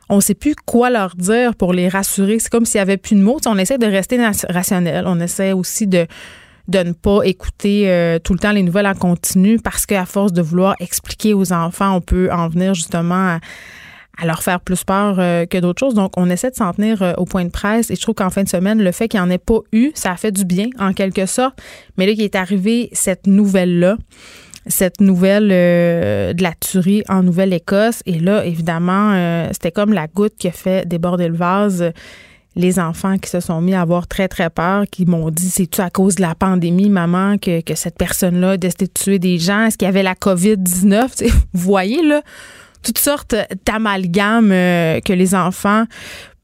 [0.08, 2.38] on ne sait plus quoi leur dire pour les rassurer.
[2.38, 3.38] C'est comme s'il n'y avait plus de mots.
[3.46, 5.04] on essaie de rester rationnel.
[5.06, 6.06] On essaie aussi de
[6.68, 10.42] ne pas écouter euh, tout le temps les nouvelles en continu parce qu'à force de
[10.42, 13.40] vouloir expliquer aux enfants, on peut en venir justement à,
[14.22, 15.94] leur faire plus peur euh, que d'autres choses.
[15.94, 18.30] Donc, on essaie de s'en tenir euh, au point de presse et je trouve qu'en
[18.30, 20.44] fin de semaine, le fait qu'il n'y en ait pas eu, ça a fait du
[20.44, 21.60] bien en quelque sorte.
[21.96, 23.96] Mais là, il est arrivé cette nouvelle-là
[24.66, 28.00] cette nouvelle euh, de la tuerie en Nouvelle-Écosse.
[28.06, 31.92] Et là, évidemment, c'était comme la goutte qui a fait déborder le vase.
[32.56, 35.82] Les enfants qui se sont mis à avoir très, très peur, qui m'ont dit, c'est-tu
[35.82, 39.66] à cause de la pandémie, maman, que, cette personne-là a de tuer des gens?
[39.66, 41.30] Est-ce qu'il y avait la COVID-19?
[41.52, 42.22] Vous voyez, là,
[42.84, 43.34] toutes sortes
[43.66, 45.84] d'amalgames euh, que les enfants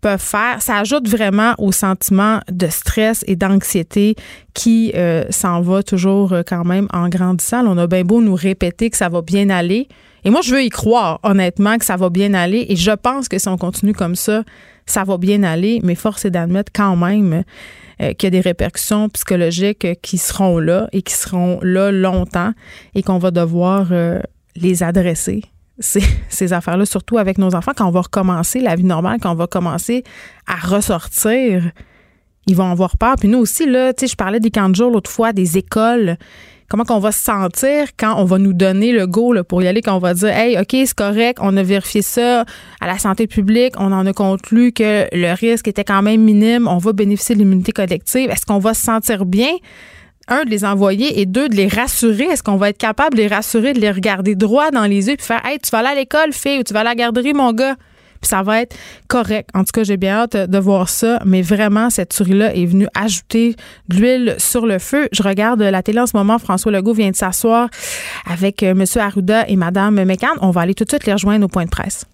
[0.00, 0.62] peuvent faire.
[0.62, 4.16] Ça ajoute vraiment au sentiment de stress et d'anxiété
[4.54, 7.66] qui euh, s'en va toujours euh, quand même en grandissant.
[7.66, 9.88] on a bien beau nous répéter que ça va bien aller.
[10.24, 12.66] Et moi, je veux y croire, honnêtement, que ça va bien aller.
[12.68, 14.42] Et je pense que si on continue comme ça,
[14.86, 15.80] ça va bien aller.
[15.82, 17.44] Mais force est d'admettre quand même
[17.98, 22.52] qu'il y a des répercussions psychologiques qui seront là et qui seront là longtemps
[22.94, 23.88] et qu'on va devoir
[24.56, 25.42] les adresser
[26.28, 29.36] ces, affaires-là, surtout avec nos enfants, quand on va recommencer la vie normale, quand on
[29.36, 30.04] va commencer
[30.46, 31.70] à ressortir,
[32.46, 33.16] ils vont avoir peur.
[33.18, 35.56] Puis nous aussi, là, tu sais, je parlais des camps de jour l'autre fois, des
[35.56, 36.16] écoles.
[36.68, 39.82] Comment qu'on va se sentir quand on va nous donner le go pour y aller,
[39.82, 42.44] quand on va dire Hey, OK, c'est correct, on a vérifié ça
[42.80, 46.68] à la santé publique, on en a conclu que le risque était quand même minime,
[46.68, 48.30] on va bénéficier de l'immunité collective.
[48.30, 49.50] Est-ce qu'on va se sentir bien?
[50.30, 52.24] Un, de les envoyer et deux, de les rassurer.
[52.24, 55.16] Est-ce qu'on va être capable de les rassurer, de les regarder droit dans les yeux
[55.16, 57.34] puis faire Hey, tu vas aller à l'école, fille, ou tu vas à la garderie,
[57.34, 57.76] mon gars?
[58.20, 58.76] Puis ça va être
[59.08, 59.48] correct.
[59.54, 61.20] En tout cas, j'ai bien hâte de voir ça.
[61.24, 63.56] Mais vraiment, cette tuerie-là est venue ajouter
[63.88, 65.08] de l'huile sur le feu.
[65.12, 66.38] Je regarde la télé en ce moment.
[66.38, 67.68] François Legault vient de s'asseoir
[68.30, 68.84] avec euh, M.
[68.96, 70.36] Arruda et Mme McCann.
[70.42, 72.04] On va aller tout de suite les rejoindre au point de presse.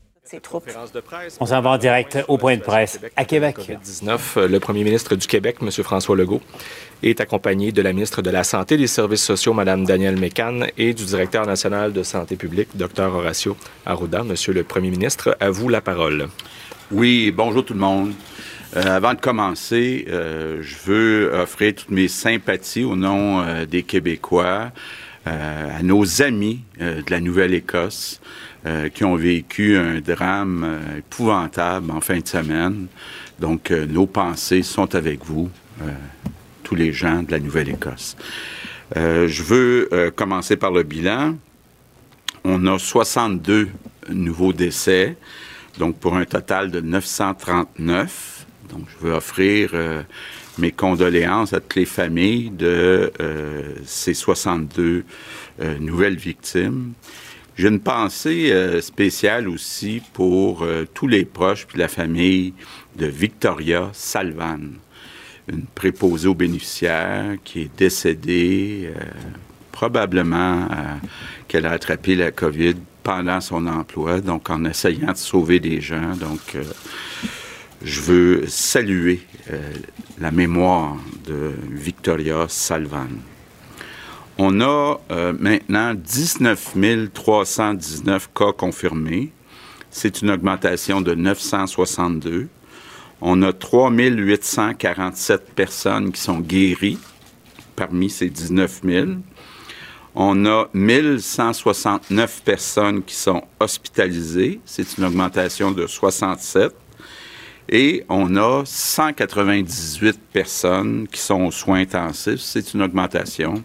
[1.41, 3.57] On s'en va en direct au point de presse à Québec.
[3.83, 5.71] 19 euh, le premier ministre du Québec, M.
[5.71, 6.41] François Legault,
[7.03, 10.61] est accompagné de la ministre de la Santé et des Services sociaux, Mme Danielle Mécan,
[10.77, 13.15] et du directeur national de santé publique, Dr.
[13.15, 14.25] Horacio Arruda.
[14.25, 16.29] Monsieur le premier ministre, à vous la parole.
[16.91, 18.13] Oui, bonjour tout le monde.
[18.77, 24.73] Euh, avant de commencer, euh, je veux offrir toutes mes sympathies au nom des Québécois
[25.25, 28.21] à nos amis de la Nouvelle-Écosse.
[28.67, 32.89] Euh, qui ont vécu un drame euh, épouvantable en fin de semaine.
[33.39, 35.51] Donc, euh, nos pensées sont avec vous,
[36.65, 38.17] tous les gens de la Nouvelle-Écosse.
[38.95, 41.37] je veux commencer par le bilan.
[42.45, 43.69] On a 62
[44.09, 45.17] nouveaux décès,
[45.79, 48.47] donc pour un total de 939.
[48.71, 49.75] Donc, je veux offrir
[50.59, 53.13] mes condoléances à toutes les familles de
[53.85, 55.05] ces 62
[55.79, 56.95] nouvelles victimes.
[57.57, 62.53] J'ai une pensée euh, spéciale aussi pour euh, tous les proches puis la famille
[62.97, 64.59] de Victoria Salvan,
[65.51, 69.01] une préposée aux bénéficiaires qui est décédée euh,
[69.73, 70.69] probablement
[71.49, 76.17] qu'elle a attrapé la COVID pendant son emploi, donc en essayant de sauver des gens.
[76.17, 76.57] Donc,
[77.83, 79.21] je veux saluer
[80.19, 83.09] la mémoire de Victoria Salvan.
[84.39, 84.99] On a
[85.39, 86.75] maintenant 19
[87.15, 89.33] 319 cas confirmés.
[89.91, 92.49] C'est une augmentation de 962.
[93.23, 96.99] On a 3 847 personnes qui sont guéries
[97.77, 99.07] parmi ces 19 000.
[100.15, 104.61] On a 1169 personnes qui sont hospitalisées.
[104.67, 106.75] C'est une augmentation de 67.
[107.71, 112.41] Et on a 198 personnes qui sont aux soins intensifs.
[112.41, 113.65] C'est une augmentation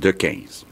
[0.00, 0.66] de 15.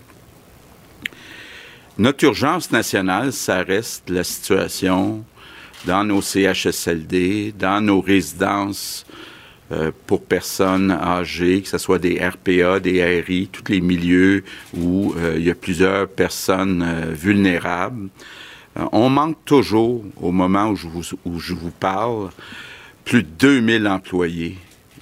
[1.98, 5.24] Notre urgence nationale, ça reste la situation
[5.84, 9.04] dans nos CHSLD, dans nos résidences
[9.72, 15.12] euh, pour personnes âgées, que ce soit des RPA, des RI, tous les milieux où
[15.16, 18.08] euh, il y a plusieurs personnes euh, vulnérables.
[18.92, 22.30] on manque toujours, au moment où je vous, où je vous parle,
[23.04, 24.56] plus de 2000 employés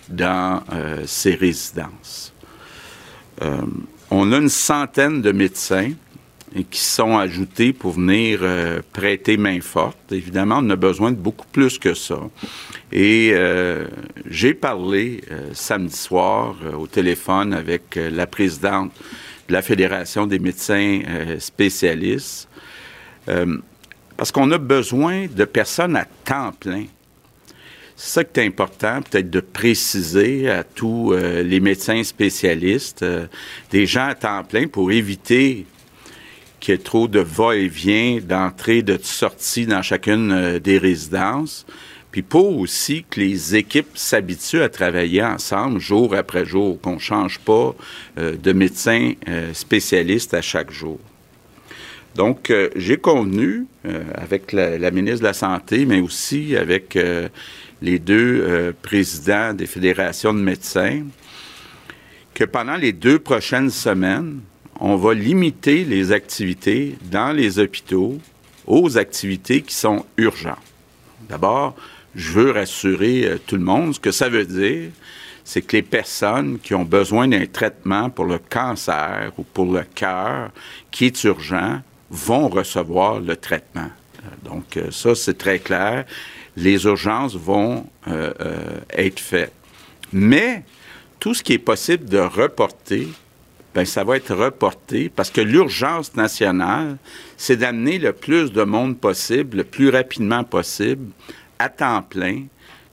[0.09, 0.63] dans
[1.05, 2.33] ces résidences.
[4.11, 5.93] On a une centaine de médecins
[6.71, 9.99] qui sont ajoutés pour venir euh, prêter main forte.
[10.11, 12.19] Évidemment, on a besoin de beaucoup plus que ça.
[12.93, 13.87] Et euh,
[14.29, 18.93] j'ai parlé euh, samedi soir au téléphone avec la présidente
[19.49, 21.03] de la Fédération des médecins
[21.39, 22.49] spécialistes,
[24.17, 26.87] parce qu'on a besoin de personnes à temps plein.
[27.97, 33.03] C'est ça qui est important, peut-être de préciser à tous les médecins spécialistes,
[33.71, 35.65] des gens à temps plein pour éviter
[36.61, 41.67] qu'il y ait trop de va-et-vient, d'entrée, de sortie dans chacune euh, des résidences.
[42.11, 46.99] Puis pour aussi que les équipes s'habituent à travailler ensemble jour après jour, qu'on ne
[46.99, 47.75] change pas
[48.19, 50.99] euh, de médecin euh, spécialiste à chaque jour.
[52.15, 53.67] Donc, j'ai convenu
[54.15, 56.97] avec la, ministre de la Santé, mais aussi avec
[57.83, 61.03] les deux présidents des fédérations de médecins,
[62.35, 64.41] que pendant les deux prochaines semaines,
[64.81, 68.19] on va limiter les activités dans les hôpitaux
[68.67, 70.59] aux activités qui sont urgentes.
[71.29, 71.77] D'abord,
[72.15, 73.95] je veux rassurer euh, tout le monde.
[73.95, 74.91] Ce que ça veut dire,
[75.45, 79.83] c'est que les personnes qui ont besoin d'un traitement pour le cancer ou pour le
[79.95, 80.51] cœur
[80.91, 83.91] qui est urgent vont recevoir le traitement.
[84.25, 86.05] Euh, donc, euh, ça, c'est très clair.
[86.57, 87.87] Les urgences vont
[88.91, 89.53] être faites.
[90.13, 90.63] Mais
[91.21, 93.09] tout ce qui est possible de reporter
[93.77, 96.97] ben, ça va être reporté parce que l'urgence nationale,
[97.37, 101.11] c'est d'amener le plus de monde possible, le plus rapidement possible,
[101.59, 102.45] à temps plein,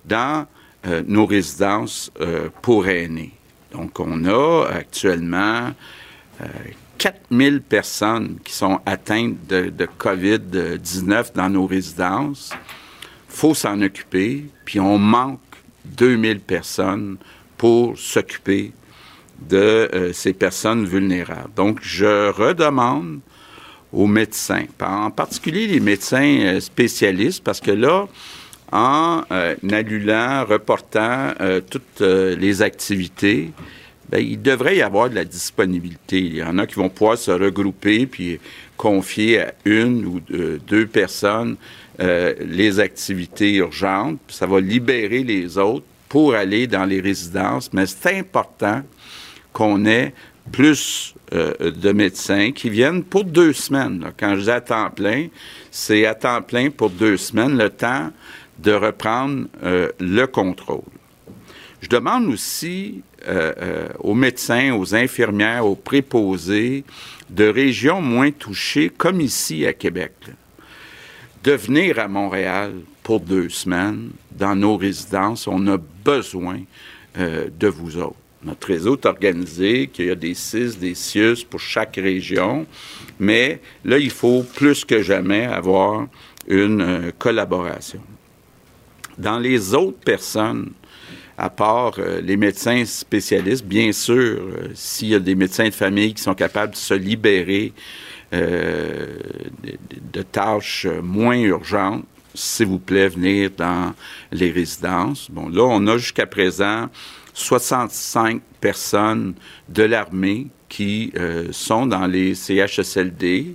[0.04, 0.46] dans
[0.86, 3.32] euh, nos résidences euh, pour aînés.
[3.72, 5.72] Donc, on a actuellement
[6.98, 12.52] 4000 euh, personnes qui sont atteintes de COVID-19 dans nos résidences.
[13.34, 15.40] Faut s'en occuper, puis on manque
[15.86, 17.18] 2000 personnes
[17.58, 18.72] pour s'occuper
[19.50, 21.54] de euh, ces personnes vulnérables.
[21.56, 23.20] Donc, je redemande
[23.92, 28.08] aux médecins, en particulier les médecins euh, spécialistes, parce que là,
[28.72, 31.34] en euh, annulant, reportant
[31.70, 33.52] toutes les activités,
[34.10, 36.20] ben, il devrait y avoir de la disponibilité.
[36.20, 38.40] Il y en a qui vont pouvoir se regrouper puis
[38.78, 40.20] confier à une ou
[40.68, 41.56] deux personnes
[42.00, 44.20] les activités urgentes.
[44.28, 47.72] Ça va libérer les autres pour aller dans les résidences.
[47.74, 48.84] Mais c'est important
[49.52, 50.14] qu'on ait
[50.52, 54.12] plus euh, de médecins qui viennent pour deux semaines.
[54.20, 55.28] Quand je dis à temps plein,
[55.72, 58.12] c'est à temps plein pour deux semaines, le temps
[58.60, 60.84] de reprendre euh, le contrôle.
[61.82, 66.84] Je demande aussi euh, aux médecins, aux infirmières, aux préposés
[67.30, 70.14] de régions moins touchées, comme ici à Québec,
[71.44, 75.48] de venir à Montréal pour deux semaines dans nos résidences.
[75.48, 76.62] On a besoin
[77.16, 78.16] de vous autres.
[78.46, 82.66] Notre réseau est organisé, qu'il y a des CIS, des CIUS pour chaque région,
[83.20, 86.08] mais là, il faut plus que jamais avoir
[86.48, 88.02] une euh, collaboration.
[89.18, 90.72] Dans les autres personnes,
[91.44, 95.74] à part euh, les médecins spécialistes, bien sûr, euh, s'il y a des médecins de
[95.74, 97.74] famille qui sont capables de se libérer
[98.32, 103.94] de, tâches moins urgentes, s'il vous plaît, venir dans
[104.32, 105.30] les résidences.
[105.30, 106.90] Bon, là, on a jusqu'à présent
[107.34, 109.36] 65 personnes
[109.70, 113.54] de l'armée qui euh, sont dans les CHSLD.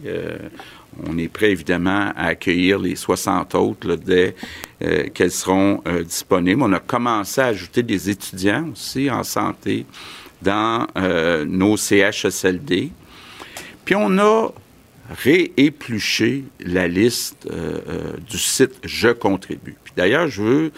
[0.98, 4.34] Euh, on est prêt évidemment à accueillir les 60 autres dès
[4.82, 6.62] euh, qu'elles seront disponibles.
[6.62, 9.86] On a commencé à ajouter des étudiants aussi en santé
[10.40, 10.86] dans
[11.46, 12.92] nos CHSLD.
[13.84, 14.50] Puis on a
[15.24, 17.48] rééplucher la liste
[18.28, 19.76] du site Je contribue.
[19.82, 20.72] Puis d'ailleurs, je veux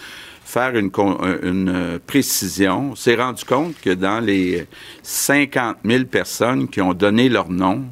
[0.51, 0.91] faire une,
[1.43, 2.93] une précision.
[2.93, 4.67] On s'est rendu compte que dans les
[5.03, 7.85] 50 000 personnes qui ont donné leur nom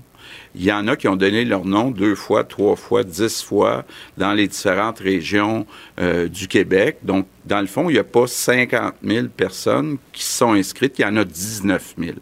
[0.55, 3.84] il y en a qui ont donné leur nom deux fois, trois fois, dix fois
[4.16, 5.66] dans les différentes régions
[6.01, 6.99] euh, du Québec.
[7.03, 11.03] Donc, dans le fond, il n'y a pas 50 000 personnes qui sont inscrites, il
[11.03, 12.12] y en a 19 000.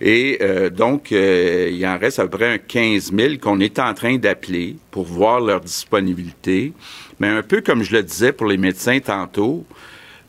[0.00, 3.78] Et euh, donc, euh, il en reste à peu près un 15 000 qu'on est
[3.78, 6.72] en train d'appeler pour voir leur disponibilité.
[7.20, 9.64] Mais un peu comme je le disais pour les médecins tantôt,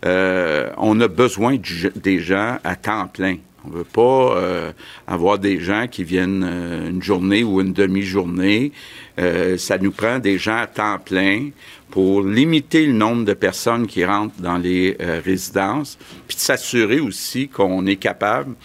[0.03, 1.57] on a besoin
[1.95, 3.37] des gens à temps plein.
[3.65, 4.71] On veut pas euh,
[5.07, 8.71] avoir des gens qui viennent euh, une journée ou une demi-journée.
[9.19, 11.49] Euh, ça nous prend des gens à temps plein
[11.89, 15.97] pour limiter le nombre de personnes qui rentrent dans les résidences,
[16.27, 18.55] puis de s'assurer aussi qu'on est capable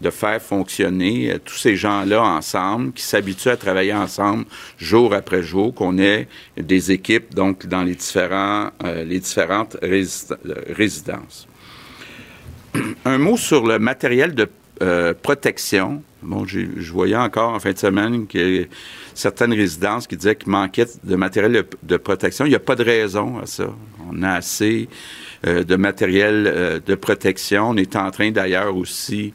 [0.00, 4.44] de faire fonctionner tous ces gens-là ensemble, qui s'habituent à travailler ensemble
[4.76, 11.46] jour après jour, qu'on ait des équipes donc dans les différents les différentes résidences.
[13.04, 14.48] Un mot sur le matériel de
[14.82, 16.02] euh, protection.
[16.22, 18.66] Bon, je voyais encore en fin de semaine que
[19.14, 22.44] certaines résidences qui disaient qu'il manquait de matériel de, protection.
[22.44, 23.66] Il n'y a pas de raison à ça.
[24.10, 24.88] On a assez
[25.46, 27.70] euh, de matériel euh, de protection.
[27.70, 29.32] On est en train d'ailleurs aussi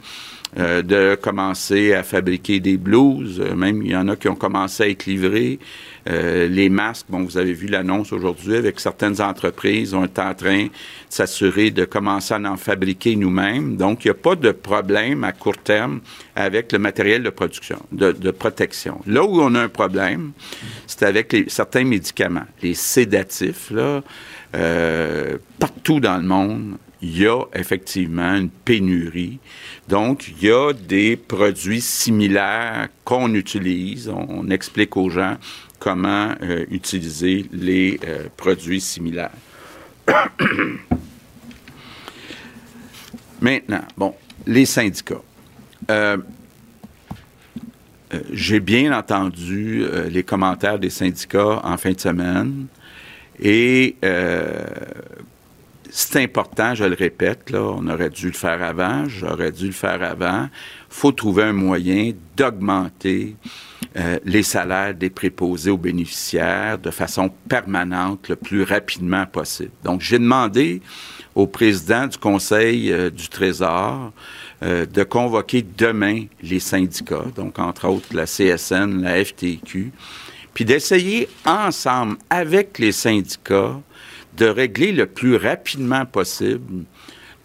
[0.57, 3.41] de commencer à fabriquer des blouses.
[3.41, 5.59] Même, il y en a qui ont commencé à être livrés.
[6.07, 10.33] Euh, les masques, bon, vous avez vu l'annonce aujourd'hui avec certaines entreprises, on est en
[10.33, 10.69] train de
[11.09, 13.75] s'assurer de commencer à en fabriquer nous-mêmes.
[13.75, 16.01] Donc, il n'y a pas de problème à court terme
[16.35, 19.01] avec le matériel de production, de, protection.
[19.07, 20.31] Là où on a un problème,
[20.85, 24.03] c'est avec certains médicaments, les sédatifs, là,
[25.59, 29.39] partout dans le monde, il y a effectivement une pénurie.
[29.87, 34.09] Donc, il y a des produits similaires qu'on utilise.
[34.09, 35.37] On, explique aux gens
[35.85, 39.29] comment euh, utiliser les euh, produits similaires.
[43.39, 44.15] Maintenant, bon,
[44.47, 45.21] les syndicats.
[45.91, 46.17] Euh,
[48.31, 52.65] j'ai bien entendu les commentaires des syndicats en fin de semaine
[53.39, 53.97] et
[55.89, 59.73] c'est important, je le répète, là, on aurait dû le faire avant, j'aurais dû le
[59.73, 60.43] faire avant.
[60.43, 60.49] Il
[60.89, 63.35] faut trouver un moyen d'augmenter
[63.97, 69.71] euh, les salaires des préposés aux bénéficiaires de façon permanente le plus rapidement possible.
[69.83, 70.81] Donc, j'ai demandé
[71.33, 74.11] au président du Conseil euh, du Trésor
[74.63, 79.91] euh, de convoquer demain les syndicats, donc entre autres la CSN, la FTQ,
[80.53, 83.79] puis d'essayer ensemble avec les syndicats
[84.37, 86.85] de régler le plus rapidement possible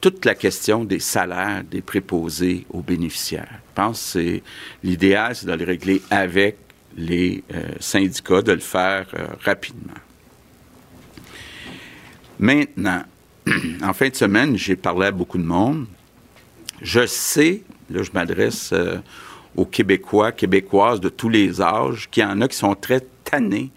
[0.01, 3.61] toute la question des salaires des préposés aux bénéficiaires.
[3.71, 4.41] Je pense que
[4.83, 6.57] l'idéal, c'est de le régler avec
[6.97, 9.95] les euh, syndicats, de le faire euh, rapidement.
[12.39, 13.03] Maintenant,
[13.83, 15.87] en fin de semaine, j'ai parlé à beaucoup de monde.
[16.83, 18.97] Je sais, là, je m'adresse euh,
[19.55, 23.71] aux Québécois, Québécoises de tous les âges, qu'il y en a qui sont très tannés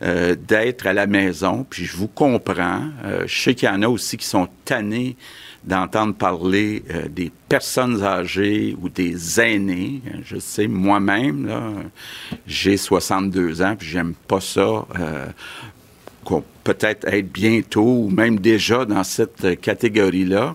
[0.00, 2.84] d'être à la maison, puis je vous comprends.
[3.26, 5.14] Je sais qu'il y en a aussi qui sont tannés
[5.64, 10.00] d'entendre parler euh, des personnes âgées ou des aînés.
[10.24, 11.90] Je sais, moi-même,
[12.46, 14.86] j'ai 62 ans, puis j'aime pas ça.
[16.24, 20.54] qu'on peut-être être bientôt ou même déjà dans cette catégorie-là.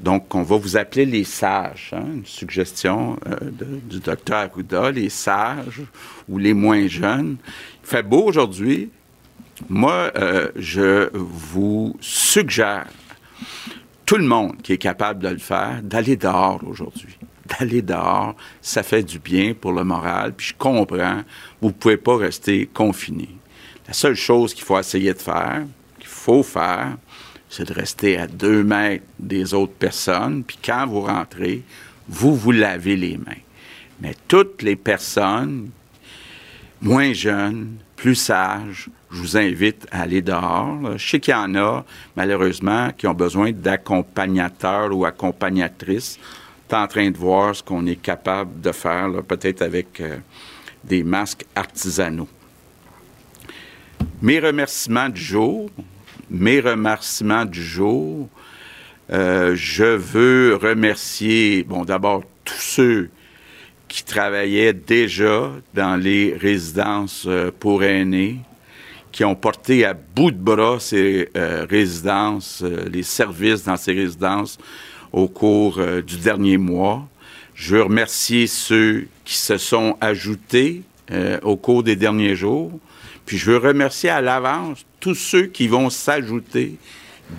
[0.00, 3.18] Donc, on va vous appeler les sages, hein, une suggestion
[3.88, 5.82] du docteur Arruda, les sages
[6.28, 7.36] ou les moins jeunes
[7.86, 8.90] fait beau aujourd'hui.
[9.68, 12.88] Moi, euh, je vous suggère,
[14.06, 17.18] tout le monde qui est capable de le faire, d'aller dehors aujourd'hui.
[17.44, 20.32] D'aller dehors, ça fait du bien pour le moral.
[20.32, 21.22] Puis je comprends,
[21.60, 23.28] vous ne pouvez pas rester confiné.
[23.86, 25.64] La seule chose qu'il faut essayer de faire,
[25.98, 26.96] qu'il faut faire,
[27.48, 30.44] c'est de rester à deux mètres des autres personnes.
[30.44, 31.62] Puis quand vous rentrez,
[32.08, 33.42] vous vous lavez les mains.
[34.00, 35.70] Mais toutes les personnes
[36.80, 40.98] moins jeunes, plus sages, je vous invite à aller dehors.
[40.98, 41.84] Je sais qu'il y en a,
[42.16, 46.18] malheureusement, qui ont besoin d'accompagnateurs ou accompagnatrices.
[46.68, 50.18] Tu en train de voir ce qu'on est capable de faire, peut-être avec euh,
[50.84, 52.28] des masques artisanaux.
[54.20, 55.70] Mes remerciements du jour,
[56.28, 58.28] mes remerciements du jour,
[59.12, 63.10] euh, je veux remercier, bon, d'abord tous ceux
[63.86, 68.40] qui travaillaient déjà dans les résidences euh, pour aînés,
[69.16, 73.94] qui ont porté à bout de bras ces euh, résidences, euh, les services dans ces
[73.94, 74.58] résidences
[75.10, 77.08] au cours du dernier mois.
[77.54, 82.70] Je veux remercier ceux qui se sont ajoutés euh, au cours des derniers jours.
[83.24, 86.76] Puis je veux remercier à l'avance tous ceux qui vont s'ajouter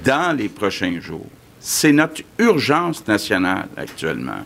[0.03, 1.27] dans les prochains jours.
[1.59, 4.43] C'est notre urgence nationale actuellement.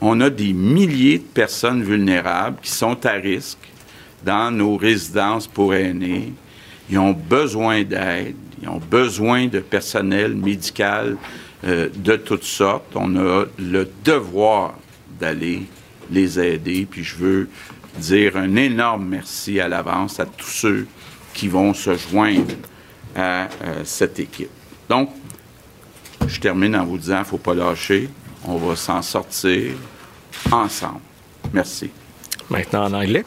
[0.00, 3.70] On a des milliers de personnes vulnérables qui sont à risque
[4.24, 6.32] dans nos résidences pour aînés.
[6.90, 11.16] Ils ont besoin d'aide, ils ont besoin de personnel médical
[11.64, 12.94] euh, de toutes sortes.
[12.94, 14.74] On a le devoir
[15.18, 15.62] d'aller
[16.10, 16.86] les aider.
[16.90, 17.48] Puis je veux
[17.98, 20.86] dire un énorme merci à l'avance à tous ceux
[21.32, 22.54] qui vont se joindre
[23.16, 24.50] à euh, cette équipe.
[24.88, 25.10] Donc,
[26.26, 28.08] je termine en vous disant, il ne faut pas lâcher.
[28.46, 29.72] On va s'en sortir
[30.50, 31.00] ensemble.
[31.52, 31.90] Merci.
[32.50, 33.24] Maintenant en anglais.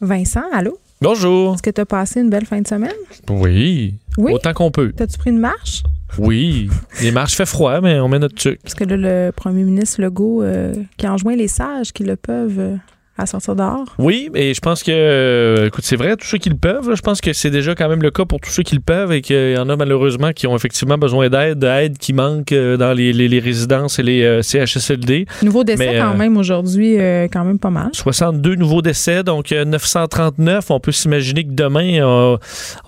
[0.00, 0.78] Vincent, allô?
[1.00, 1.54] Bonjour.
[1.54, 2.90] Est-ce que tu as passé une belle fin de semaine?
[3.28, 3.94] Oui.
[4.18, 4.32] Oui?
[4.32, 4.92] Autant qu'on peut.
[4.96, 5.82] T'as-tu pris une marche?
[6.18, 6.70] Oui.
[7.02, 8.60] Les marches fait froid, mais on met notre truc.
[8.62, 12.58] Parce que là, le premier ministre Legault euh, qui enjoint les sages qui le peuvent
[12.58, 12.76] euh,
[13.18, 13.84] à sortir dehors?
[13.98, 16.94] Oui, et je pense que, euh, écoute, c'est vrai, tous ceux qui le peuvent, là,
[16.94, 19.12] je pense que c'est déjà quand même le cas pour tous ceux qui le peuvent
[19.12, 22.76] et qu'il y en a malheureusement qui ont effectivement besoin d'aide, d'aide qui manque euh,
[22.76, 25.26] dans les, les- les résidences et les euh, CHSLD.
[25.42, 26.96] Nouveau décès Mais, quand même aujourd'hui,
[27.32, 27.90] quand même pas mal.
[27.92, 30.70] 62 nouveaux décès, donc euh, 939.
[30.70, 32.36] On peut s'imaginer que demain,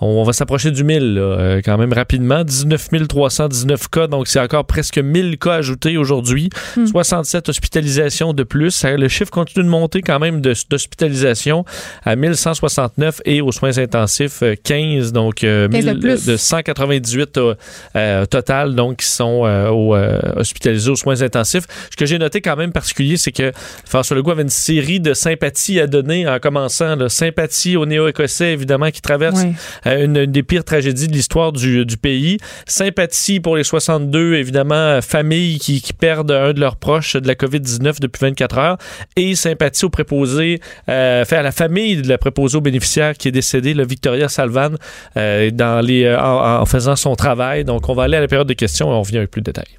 [0.01, 2.43] on va s'approcher du 1000 là, euh, quand même rapidement.
[2.43, 6.49] 19 319 cas, donc c'est encore presque 1000 cas ajoutés aujourd'hui.
[6.77, 6.85] Hmm.
[6.85, 8.83] 67 hospitalisations de plus.
[8.85, 11.65] Le chiffre continue de monter quand même de- d'hospitalisation
[12.05, 16.25] à 1169 et aux soins intensifs euh, 15, donc euh, 15 de 1000 plus.
[16.25, 17.55] de 198 euh,
[17.95, 21.63] euh, total, donc qui sont euh, euh, hospitalisés aux soins intensifs.
[21.91, 23.51] Ce que j'ai noté quand même particulier, c'est que
[23.85, 26.95] François Legault avait une série de sympathies à donner en commençant.
[26.95, 29.45] Là, sympathie aux néo-écossais, évidemment, qui traversent
[29.85, 32.37] euh, une, une des pires tragédies de l'histoire du, du pays.
[32.67, 37.27] Sympathie pour les 62, évidemment, euh, familles qui, qui perdent un de leurs proches de
[37.27, 38.77] la COVID-19 depuis 24 heures.
[39.15, 43.31] Et sympathie aux préposés, euh, à la famille de la préposée aux bénéficiaires qui est
[43.31, 44.71] décédée, le Victoria Salvan,
[45.17, 47.63] euh, dans les, euh, en, faisant son travail.
[47.63, 49.45] Donc, on va aller à la période de questions et on revient avec plus de
[49.45, 49.77] détails.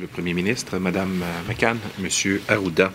[0.00, 2.08] Le Premier ministre, Mme McCann, M.
[2.48, 2.92] Arruda.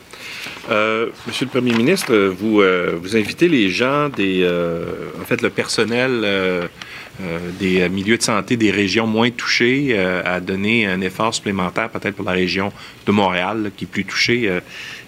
[1.28, 2.62] Monsieur le Premier ministre, vous,
[3.02, 6.70] vous invitez les gens, en fait, le personnel
[7.60, 12.26] des milieux de santé des régions moins touchées à donner un effort supplémentaire peut-être pour
[12.26, 12.72] la région
[13.08, 14.50] de Montréal qui est plus touchée.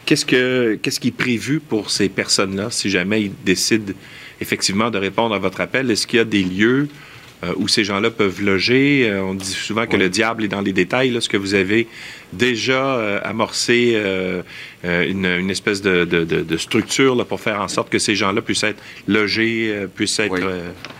[0.06, 3.93] Qu'est-ce, que, qu'est-ce qui est prévu pour ces personnes-là si jamais ils décident
[4.39, 5.89] effectivement de répondre à votre appel?
[5.89, 6.88] Est-ce qu'il y a des lieux
[7.43, 9.10] euh, où ces gens-là peuvent loger?
[9.10, 11.16] Euh, on dit souvent que le diable est dans les détails.
[11.16, 11.88] Est-ce que vous avez
[12.38, 14.41] déjà euh, amorcé euh,
[14.83, 17.97] euh, une, une espèce de, de- de- de structure là, pour faire en sorte que
[17.99, 20.31] ces gens-là puissent être logés, puissent être...
[20.33, 20.41] Oui.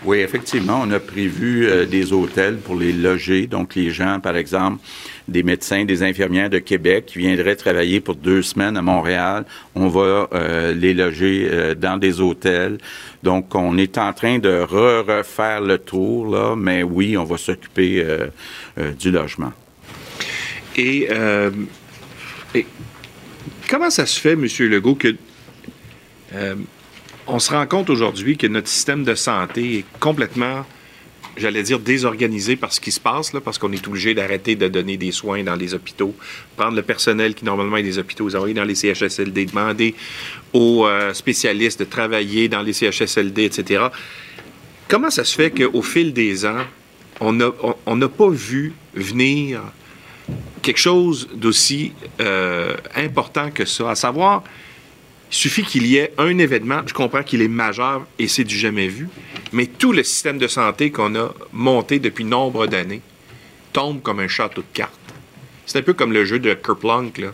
[0.04, 3.46] Oui, effectivement, on a prévu euh, des hôtels pour les loger.
[3.46, 4.82] Donc, les gens, par exemple,
[5.28, 9.88] des médecins, des infirmières de Québec qui viendraient travailler pour deux semaines à Montréal, on
[9.88, 12.78] va euh, les loger euh, dans des hôtels.
[13.22, 17.36] Donc, on est en train de re- refaire le tour, là, mais oui, on va
[17.36, 18.28] s'occuper euh,
[18.98, 19.52] du logement.
[20.76, 21.50] Et, euh,
[22.54, 22.66] et
[23.68, 24.46] comment ça se fait, M.
[24.68, 25.16] Legault, que
[26.34, 26.54] euh,
[27.26, 30.66] on se rend compte aujourd'hui que notre système de santé est complètement,
[31.36, 34.68] j'allais dire, désorganisé par ce qui se passe, là, parce qu'on est obligé d'arrêter de
[34.68, 36.14] donner des soins dans les hôpitaux,
[36.56, 39.94] prendre le personnel qui normalement est des hôpitaux, envoyer dans les CHSLD, demander
[40.52, 43.86] aux euh, spécialistes de travailler dans les CHSLD, etc.
[44.88, 46.64] Comment ça se fait qu'au fil des ans,
[47.20, 49.62] on n'a pas vu venir
[50.62, 54.42] quelque chose d'aussi euh, important que ça, à savoir,
[55.30, 58.56] il suffit qu'il y ait un événement, je comprends qu'il est majeur et c'est du
[58.56, 59.08] jamais vu,
[59.52, 63.00] mais tout le système de santé qu'on a monté depuis nombre d'années
[63.72, 64.92] tombe comme un château de cartes.
[65.66, 67.32] C'est un peu comme le jeu de Kerplunk, là,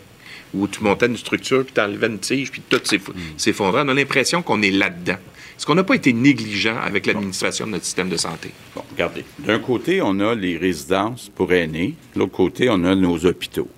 [0.54, 3.82] où tu montais une structure, puis tu enlevais une tige, puis tout s'eff- s'effondrait.
[3.84, 5.18] On a l'impression qu'on est là-dedans.
[5.62, 8.50] Est-ce qu'on n'a pas été négligent avec l'administration de notre système de santé?
[8.74, 9.24] Bon, regardez.
[9.38, 11.94] D'un côté, on a les résidences pour aînés.
[12.16, 13.68] De l'autre côté, on a nos hôpitaux.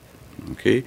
[0.51, 0.83] OK?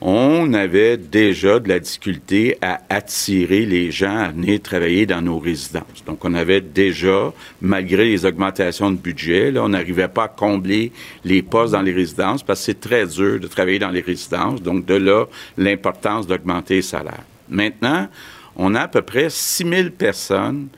[0.00, 5.38] On avait déjà de la difficulté à attirer les gens à venir travailler dans nos
[5.38, 6.02] résidences.
[6.04, 10.90] Donc, on avait déjà, malgré les augmentations de budget, on n'arrivait pas à combler
[11.24, 14.60] les postes dans les résidences parce que c'est très dur de travailler dans les résidences.
[14.60, 15.26] Donc, de là,
[15.56, 17.22] l'importance d'augmenter les salaires.
[17.48, 18.08] Maintenant,
[18.62, 20.68] on a à peu près 6 000 personnes,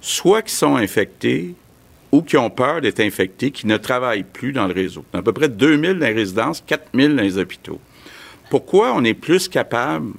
[0.00, 1.54] soit qui sont infectées
[2.10, 5.04] ou qui ont peur d'être infectés, qui ne travaillent plus dans le réseau.
[5.12, 7.80] À peu près 2 000 dans les résidences, 4 000 dans les hôpitaux.
[8.50, 10.14] Pourquoi on est plus capable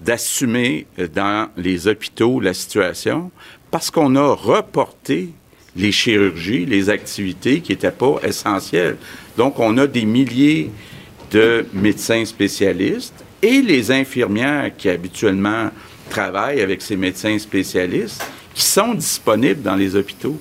[0.00, 3.30] d'assumer euh, dans les hôpitaux la situation?
[3.70, 5.30] Parce qu'on a reporté
[5.76, 8.96] les chirurgies, les activités qui n'étaient pas essentielles.
[9.36, 10.70] Donc, on a des milliers
[11.32, 15.70] de médecins spécialistes et les infirmières qui habituellement
[16.10, 20.38] travaillent avec ces médecins spécialistes qui sont disponibles dans les hôpitaux.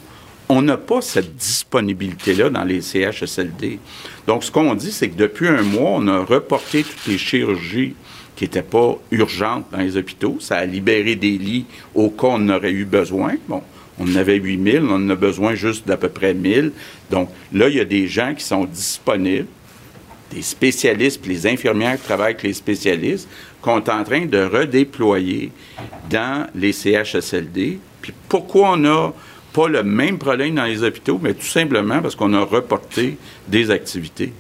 [0.50, 3.80] On n'a pas cette disponibilité-là dans les CHSLD.
[4.28, 7.94] Donc, ce qu'on dit, c'est que depuis un mois, on a reporté toutes les chirurgies
[8.36, 10.38] qui n'étaient pas urgentes dans les hôpitaux.
[10.40, 13.36] Ça a libéré des lits au cas où on aurait eu besoin.
[13.48, 13.62] Bon,
[14.00, 16.72] on en avait 8000, on en a besoin juste d'à peu près 1000.
[17.12, 19.48] Donc, là, il y a des gens qui sont disponibles
[20.32, 23.28] des spécialistes, puis les infirmières qui travaillent avec les spécialistes,
[23.62, 25.52] qu'on est en train de redéployer
[26.10, 27.80] dans les CHSLD.
[28.02, 29.14] Puis pourquoi on n'a
[29.54, 31.20] pas le même problème dans les hôpitaux?
[31.22, 33.18] Mais tout simplement parce qu'on a reporté
[33.48, 34.34] des activités.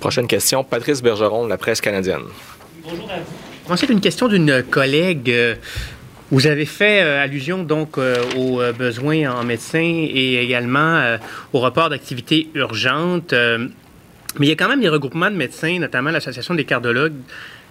[0.00, 2.24] Prochaine question, Patrice Bergeron, la presse canadienne.
[2.84, 3.76] Bonjour à vous.
[3.76, 5.30] C'est une question d'une collègue.
[5.30, 5.54] Euh,
[6.30, 11.16] vous avez fait euh, allusion donc euh, aux besoins en médecins et également
[11.52, 13.34] au report d'activités urgentes.
[14.38, 17.12] Mais il y a quand même des regroupements de médecins, notamment l'Association des cardiologues,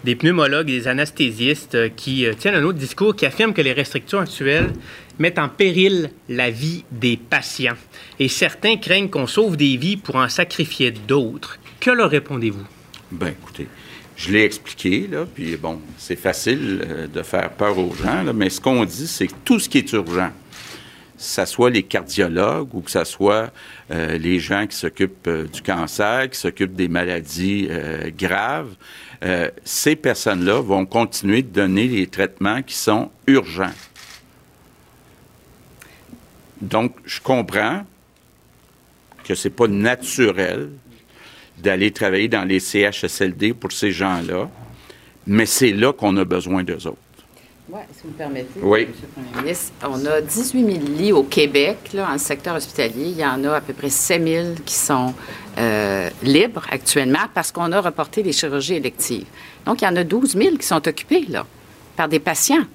[0.03, 3.62] des pneumologues et des anesthésistes, euh, qui euh, tiennent un autre discours qui affirme que
[3.62, 4.72] les restrictions actuelles
[5.20, 7.78] mettent en péril la vie des patients.
[8.20, 11.57] Et certains craignent qu'on sauve des vies pour en sacrifier d'autres.
[11.80, 12.66] Que leur répondez-vous?
[13.12, 13.68] Ben, écoutez,
[14.16, 18.49] je l'ai expliqué, là, puis bon, c'est facile euh, de faire peur aux gens, mais
[18.49, 20.32] ce qu'on dit, c'est que tout ce qui est urgent,
[21.22, 23.51] que ce soit les cardiologues ou que ce soit
[23.91, 28.76] euh, les gens qui s'occupent euh, du cancer, qui s'occupent des maladies euh, graves,
[29.63, 33.76] ces personnes-là vont continuer de donner les traitements qui sont urgents.
[36.59, 37.86] Donc, je comprends
[39.24, 40.72] que c'est pas naturel
[41.59, 44.49] d'aller travailler dans les CHSLD pour ces gens-là,
[45.28, 46.97] mais c'est là qu'on a besoin d'eux autres.
[47.74, 48.82] Oui, si vous me permettez, oui.
[48.82, 48.89] M.
[49.01, 53.05] le Premier ministre, on a 18 000 lits au Québec, là, en secteur hospitalier.
[53.11, 55.13] Il y en a à peu près 7 000 qui sont
[55.57, 59.28] euh, libres actuellement parce qu'on a reporté les chirurgies électives.
[59.65, 61.45] Donc, il y en a 12 000 qui sont occupés, là,
[61.95, 62.65] par des patients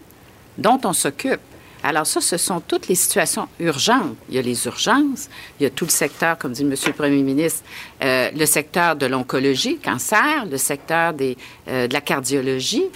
[0.56, 1.40] dont on s'occupe.
[1.82, 4.16] Alors ça, ce sont toutes les situations urgentes.
[4.28, 5.28] Il y a les urgences,
[5.60, 6.70] il y a tout le secteur, comme dit M.
[6.70, 7.62] le Premier ministre,
[8.02, 11.36] euh, le secteur de l'oncologie, cancer, le secteur des,
[11.68, 12.86] euh, de la cardiologie.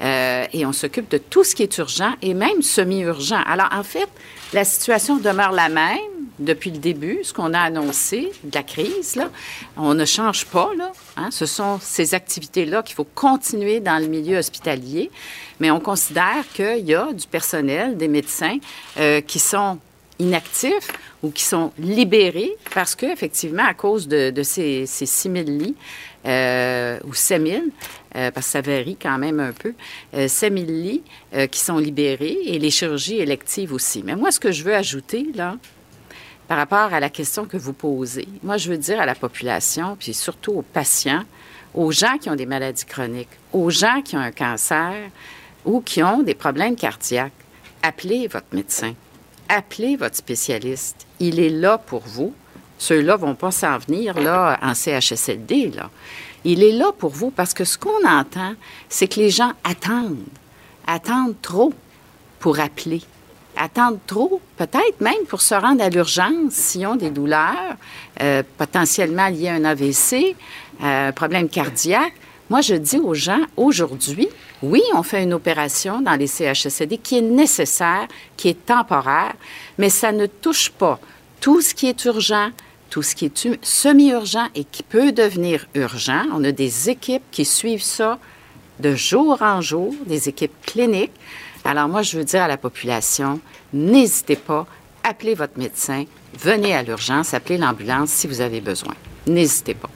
[0.00, 3.40] Euh, et on s'occupe de tout ce qui est urgent et même semi-urgent.
[3.46, 4.08] Alors, en fait,
[4.52, 5.98] la situation demeure la même
[6.38, 9.14] depuis le début, ce qu'on a annoncé de la crise.
[9.16, 9.30] Là.
[9.76, 10.70] On ne change pas.
[10.76, 11.28] Là, hein.
[11.30, 15.10] Ce sont ces activités-là qu'il faut continuer dans le milieu hospitalier.
[15.60, 18.56] Mais on considère qu'il y a du personnel, des médecins
[18.98, 19.78] euh, qui sont
[20.18, 20.88] inactifs
[21.22, 25.76] ou qui sont libérés parce qu'effectivement, à cause de, ces, ces 6 000 lits
[26.26, 27.62] euh, ou 7 000,
[28.16, 29.72] euh, parce que ça varie quand même un peu,
[30.14, 31.02] euh, 000 lits
[31.50, 34.02] qui sont libérés et les chirurgies électives aussi.
[34.04, 35.56] Mais moi, ce que je veux ajouter, là,
[36.48, 39.96] par rapport à la question que vous posez, moi, je veux dire à la population,
[39.98, 41.22] puis surtout aux patients,
[41.74, 44.94] aux gens qui ont des maladies chroniques, aux gens qui ont un cancer
[45.64, 47.32] ou qui ont des problèmes cardiaques,
[47.82, 48.94] appelez votre médecin,
[49.48, 51.06] appelez votre spécialiste.
[51.20, 52.34] Il est là pour vous.
[52.80, 55.90] Ceux-là vont pas s'en venir là en CHSLD là.
[56.44, 58.54] Il est là pour vous parce que ce qu'on entend,
[58.88, 60.16] c'est que les gens attendent,
[60.86, 61.74] attendent trop
[62.38, 63.02] pour appeler,
[63.54, 67.76] attendent trop, peut-être même pour se rendre à l'urgence s'ils ont des douleurs
[68.22, 70.34] euh, potentiellement liées à un AVC,
[70.82, 72.14] euh, un problème cardiaque.
[72.48, 74.30] Moi, je dis aux gens, aujourd'hui,
[74.62, 78.08] oui, on fait une opération dans les CHSLD qui est nécessaire,
[78.38, 79.34] qui est temporaire,
[79.76, 80.98] mais ça ne touche pas
[81.42, 82.50] tout ce qui est urgent,
[82.90, 86.24] tout ce qui est semi-urgent et qui peut devenir urgent.
[86.32, 88.18] On a des équipes qui suivent ça
[88.80, 91.12] de jour en jour, des équipes cliniques.
[91.64, 93.40] Alors moi, je veux dire à la population,
[93.72, 94.66] n'hésitez pas,
[95.04, 96.04] appelez votre médecin,
[96.38, 98.94] venez à l'urgence, appelez l'ambulance si vous avez besoin.
[99.26, 99.90] N'hésitez pas.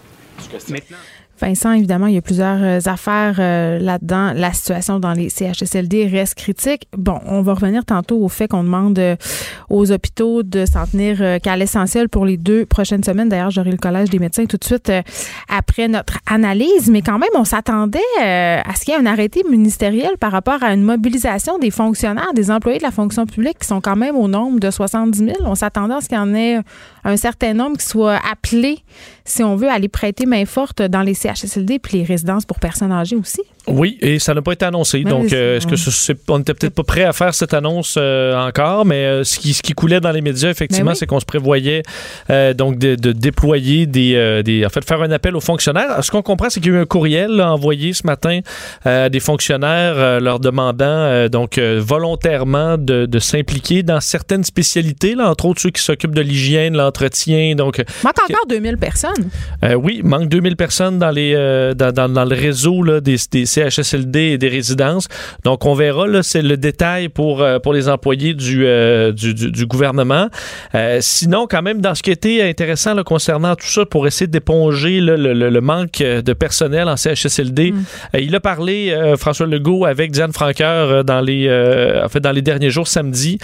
[0.69, 0.97] Maintenant.
[1.41, 4.33] Vincent, évidemment, il y a plusieurs euh, affaires euh, là-dedans.
[4.35, 6.87] La situation dans les CHSLD reste critique.
[6.97, 9.17] Bon, on va revenir tantôt au fait qu'on demande euh,
[9.69, 13.29] aux hôpitaux de s'en tenir qu'à l'essentiel pour les deux prochaines semaines.
[13.29, 14.93] D'ailleurs, j'aurai le Collège des médecins tout de suite
[15.49, 16.91] après notre analyse.
[16.91, 20.63] Mais quand même, on s'attendait à ce qu'il y ait un arrêté ministériel par rapport
[20.63, 24.17] à une mobilisation des fonctionnaires, des employés de la fonction publique qui sont quand même
[24.17, 25.31] au nombre de 70 000.
[25.41, 26.61] On s'attendait à ce qu'il y en ait
[27.05, 28.79] un certain nombre qui soient appelés,
[29.25, 32.59] si on veut, à aller prêter main forte dans les CHSLD puis les résidences pour
[32.59, 33.43] personnes âgées aussi.
[33.67, 35.03] Oui, et ça n'a pas été annoncé.
[35.05, 38.37] donc, euh, est-ce que c'est, on n'était peut-être pas prêt à faire cette annonce euh,
[38.37, 41.25] encore, mais euh, ce, qui, ce qui coulait dans les médias, effectivement, c'est qu'on se
[41.25, 41.83] prévoyait
[42.57, 46.03] donc de, de déployer des, des, en fait, faire un appel aux fonctionnaires.
[46.03, 48.41] Ce qu'on comprend, c'est qu'il y a eu un courriel envoyé ce matin
[48.85, 55.47] à des fonctionnaires leur demandant donc volontairement de, de s'impliquer dans certaines spécialités, là, entre
[55.47, 57.55] autres ceux qui s'occupent de l'hygiène, l'entretien.
[57.55, 59.31] Donc, manque encore 2000 personnes.
[59.77, 61.35] oui, manque 2000 personnes dans les
[61.77, 65.09] dans, dans, dans le réseau là, des, des CHSLD et des résidences.
[65.45, 68.65] Donc, on verra, là, c'est le détail pour, euh, pour les employés du,
[69.13, 70.29] du, du, gouvernement.
[71.01, 75.01] sinon, quand même, dans ce qui était intéressant là, concernant tout ça, pour essayer d'éponger
[75.01, 77.85] le, le, le, manque de personnel en CHSLD, mm.
[78.19, 81.49] il a parlé, François Legault, avec Diane Franqueur dans les,
[82.03, 83.39] en fait, dans les derniers jours, samedi,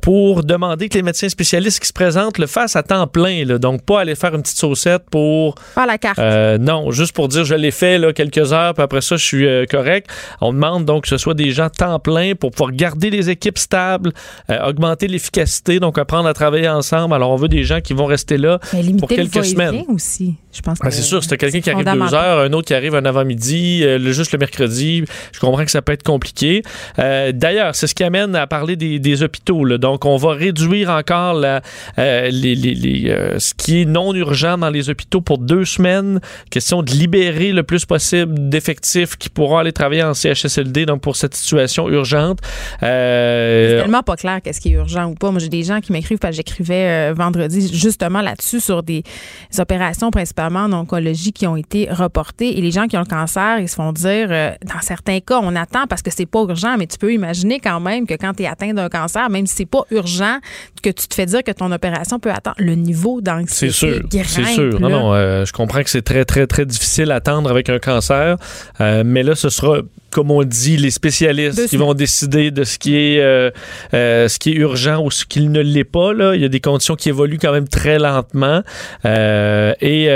[0.00, 3.44] pour demander que les médecins spécialistes qui se présentent le fassent à temps plein.
[3.44, 5.54] Là, donc, pas aller faire une petite saucette pour...
[5.74, 6.18] Faire la carte.
[6.60, 9.43] non, juste pour dire je l'ai fait là, quelques heures, puis après ça, je suis
[9.44, 10.08] euh, correct.
[10.40, 13.58] On demande donc que ce soit des gens temps plein pour pouvoir garder les équipes
[13.58, 14.12] stables,
[14.50, 17.14] euh, augmenter l'efficacité, donc apprendre à travailler ensemble.
[17.14, 18.58] Alors, on veut des gens qui vont rester là
[18.98, 19.84] pour quelques semaines.
[19.88, 20.78] aussi, je pense.
[20.82, 23.82] Ah, c'est sûr, c'est quelqu'un qui arrive deux heures, un autre qui arrive un avant-midi,
[23.84, 25.04] euh, juste le mercredi.
[25.32, 26.62] Je comprends que ça peut être compliqué.
[26.96, 29.78] D'ailleurs, c'est ce qui amène à parler des, hôpitaux.
[29.78, 31.62] Donc, on va réduire encore la,
[31.96, 36.20] les, les, ce qui est non urgent dans les hôpitaux pour deux semaines.
[36.50, 41.16] Question de libérer le plus possible d'effectifs qui pourront aller travailler en CHSLD, donc pour
[41.16, 42.38] cette situation urgente.
[42.82, 45.30] Euh, c'est tellement pas clair qu'est-ce qui est urgent ou pas.
[45.30, 49.02] Moi, j'ai des gens qui m'écrivent, parce que j'écrivais euh, vendredi justement là-dessus sur des
[49.58, 52.56] opérations principalement en oncologie qui ont été reportées.
[52.56, 55.40] Et les gens qui ont le cancer, ils se font dire, euh, dans certains cas,
[55.42, 58.34] on attend parce que c'est pas urgent, mais tu peux imaginer quand même que quand
[58.34, 60.38] tu es atteint d'un cancer, même si c'est pas urgent,
[60.82, 64.02] que tu te fais dire que ton opération peut attendre, le niveau d'anxiété C'est sûr,
[64.24, 64.80] c'est sûr.
[64.80, 68.36] Non, non, je comprends que c'est très, très, très difficile à attendre avec un cancer.
[68.80, 69.78] Mais là, ce sera
[70.14, 73.50] comme on dit, les spécialistes qui vont décider de ce qui est euh,
[73.94, 76.12] euh, ce qui est urgent ou ce qui ne l'est pas.
[76.12, 76.36] Là.
[76.36, 78.62] Il y a des conditions qui évoluent quand même très lentement.
[79.04, 80.06] Euh, et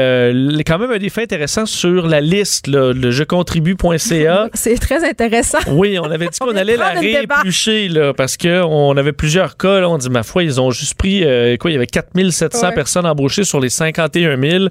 [0.65, 4.49] quand même un des faits intéressants sur la liste, là, le jecontribue.ca.
[4.55, 5.59] C'est très intéressant.
[5.67, 9.81] Oui, on avait dit qu'on allait la rééplucher là, parce qu'on avait plusieurs cas.
[9.81, 11.23] Là, on dit, ma foi, ils ont juste pris,
[11.59, 14.67] quoi, il y avait 4700 personnes embauchées sur les 51 000.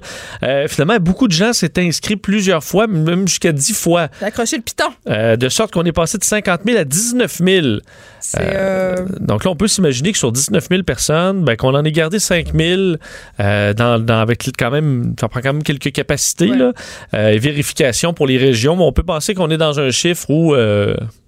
[0.68, 4.08] finalement, beaucoup de gens s'étaient inscrits plusieurs fois, même jusqu'à 10 fois.
[4.22, 4.88] Accrocher le piton.
[5.18, 7.66] Euh, de sorte qu'on est passé de 50 000 à 19 000.
[7.66, 7.78] Euh,
[8.38, 11.92] euh, donc là, on peut s'imaginer que sur 19 000 personnes, ben, qu'on en ait
[11.92, 12.96] gardé 5 000
[13.38, 16.72] dans, avec quand même, ça prend quand même quelques capacités là,
[17.12, 18.76] et vérification pour les régions.
[18.76, 20.54] Mais on peut penser qu'on est dans un chiffre où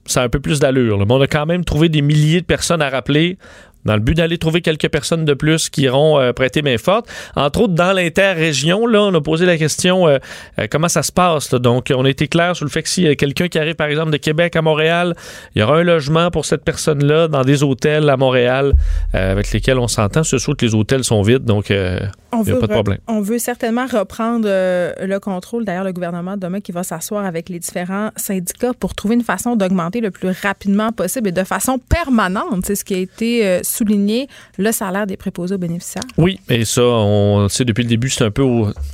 [0.06, 0.98] ça a un peu plus d'allure.
[0.98, 3.38] Mais on a quand même trouvé des milliers de personnes à rappeler
[3.84, 7.06] dans le but d'aller trouver quelques personnes de plus qui iront euh, prêter main forte.
[7.36, 10.18] Entre autres, dans l'interrégion, là, on a posé la question euh,
[10.58, 11.50] euh, comment ça se passe.
[11.50, 13.74] Donc, on a été clair sur le fait que s'il y a quelqu'un qui arrive,
[13.74, 15.14] par exemple, de Québec à Montréal,
[15.54, 18.74] il y aura un logement pour cette personne-là dans des hôtels à Montréal
[19.12, 20.22] avec lesquels on s'entend.
[20.22, 22.98] Ce soit que les hôtels sont vides, donc il n'y a pas de problème.
[23.08, 25.64] On veut certainement reprendre le contrôle.
[25.64, 29.56] D'ailleurs, le gouvernement demain qui va s'asseoir avec les différents syndicats pour trouver une façon
[29.56, 32.64] d'augmenter le plus rapidement possible et de façon permanente.
[32.66, 36.04] C'est ce qui a été souligner le salaire des préposés aux bénéficiaires.
[36.18, 38.44] Oui, et ça, on le sait depuis le début, c'est un peu,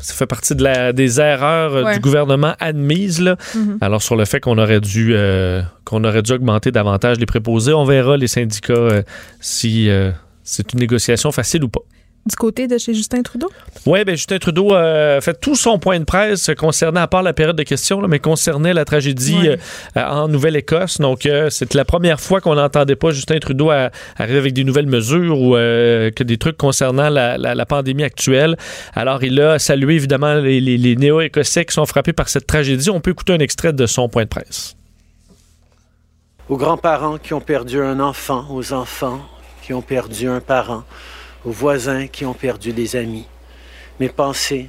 [0.00, 3.20] ça fait partie de la, des erreurs du gouvernement admises.
[3.20, 3.36] Là.
[3.54, 3.78] Mm-hmm.
[3.80, 7.72] Alors sur le fait qu'on aurait dû euh, qu'on aurait dû augmenter davantage les préposés,
[7.72, 9.02] on verra les syndicats euh,
[9.40, 10.10] si euh,
[10.42, 11.82] c'est une négociation facile ou pas
[12.26, 13.48] du côté de chez Justin Trudeau?
[13.86, 17.32] Oui, bien, Justin Trudeau a fait tout son point de presse concernant, à part la
[17.32, 19.56] période de questions, mais concernait la tragédie euh,
[19.96, 20.98] en Nouvelle-Écosse.
[20.98, 24.88] Donc, euh, c'est la première fois qu'on n'entendait pas Justin Trudeau arriver avec des nouvelles
[24.88, 28.56] mesures ou euh, que des trucs concernant la, pandémie actuelle.
[28.94, 32.90] Alors, il a salué évidemment les, les néo-écossais qui sont frappés par cette tragédie.
[32.90, 34.76] On peut écouter un extrait de son point de presse.
[36.48, 39.20] Aux grands-parents qui ont perdu un enfant, aux enfants
[39.62, 40.84] qui ont perdu un parent
[41.46, 43.24] aux voisins qui ont perdu des amis.
[44.00, 44.68] Mes pensées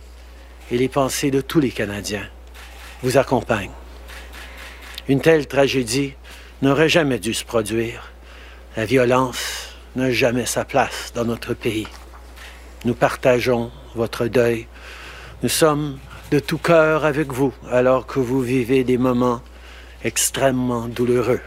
[0.72, 2.30] et les pensées de tous les Canadiens
[3.02, 3.72] vous accompagnent.
[5.10, 6.14] Une telle tragédie
[6.62, 8.12] n'aurait jamais dû se produire.
[8.78, 11.88] La violence n'a jamais sa place dans notre pays.
[12.86, 14.68] Nous partageons votre deuil.
[15.42, 15.98] Nous sommes
[16.30, 19.42] de tout cœur avec vous alors que vous vivez des moments
[20.04, 21.42] extrêmement douloureux.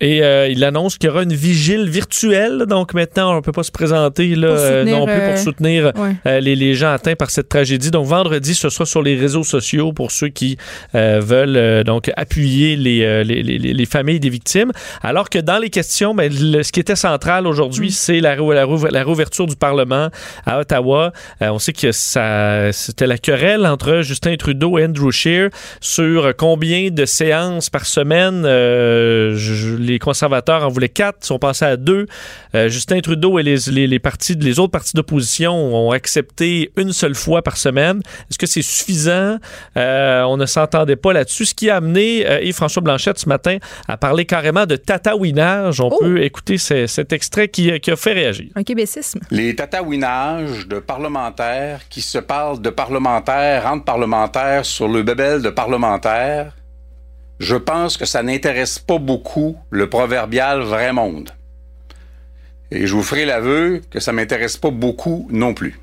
[0.00, 2.64] Et euh, il annonce qu'il y aura une vigile virtuelle.
[2.68, 5.92] Donc maintenant, on ne peut pas se présenter là, euh, non plus pour euh, soutenir
[6.24, 7.90] les, les, gens atteints par cette tragédie.
[7.90, 10.56] Donc vendredi, ce sera sur les réseaux sociaux pour ceux qui
[10.94, 14.70] veulent donc appuyer les, les, les, familles des victimes.
[15.02, 17.92] Alors que dans les questions, ben, ce qui était central aujourd'hui, mm.
[17.92, 20.10] c'est la, la, la, réouverture du Parlement
[20.46, 21.12] à Ottawa.
[21.40, 26.90] on sait que ça, c'était la querelle entre Justin Trudeau et Andrew Scheer sur combien
[26.90, 28.42] de séances par semaine.
[28.44, 32.06] Je, les conservateurs en voulaient quatre, sont passés à deux.
[32.54, 37.14] Euh, Justin Trudeau et les, les, partis, les autres partis d'opposition ont accepté une seule
[37.14, 38.00] fois par semaine.
[38.30, 39.38] Est-ce que c'est suffisant?
[39.76, 41.46] Euh, on ne s'entendait pas là-dessus.
[41.46, 45.80] Ce qui a amené euh, et François Blanchette ce matin à parler carrément de tatouinage.
[45.80, 45.98] On oh!
[45.98, 48.46] peut écouter cet extrait qui, a fait réagir.
[48.54, 49.20] Un québécisme.
[49.30, 55.50] Les tatouinages de parlementaires qui se parlent de parlementaires entre parlementaires sur le bébel de
[55.50, 56.52] parlementaires
[57.38, 61.30] je pense que ça n'intéresse pas beaucoup le proverbial vrai monde.
[62.70, 65.78] Et je vous ferai l'aveu que ça m'intéresse pas beaucoup non plus.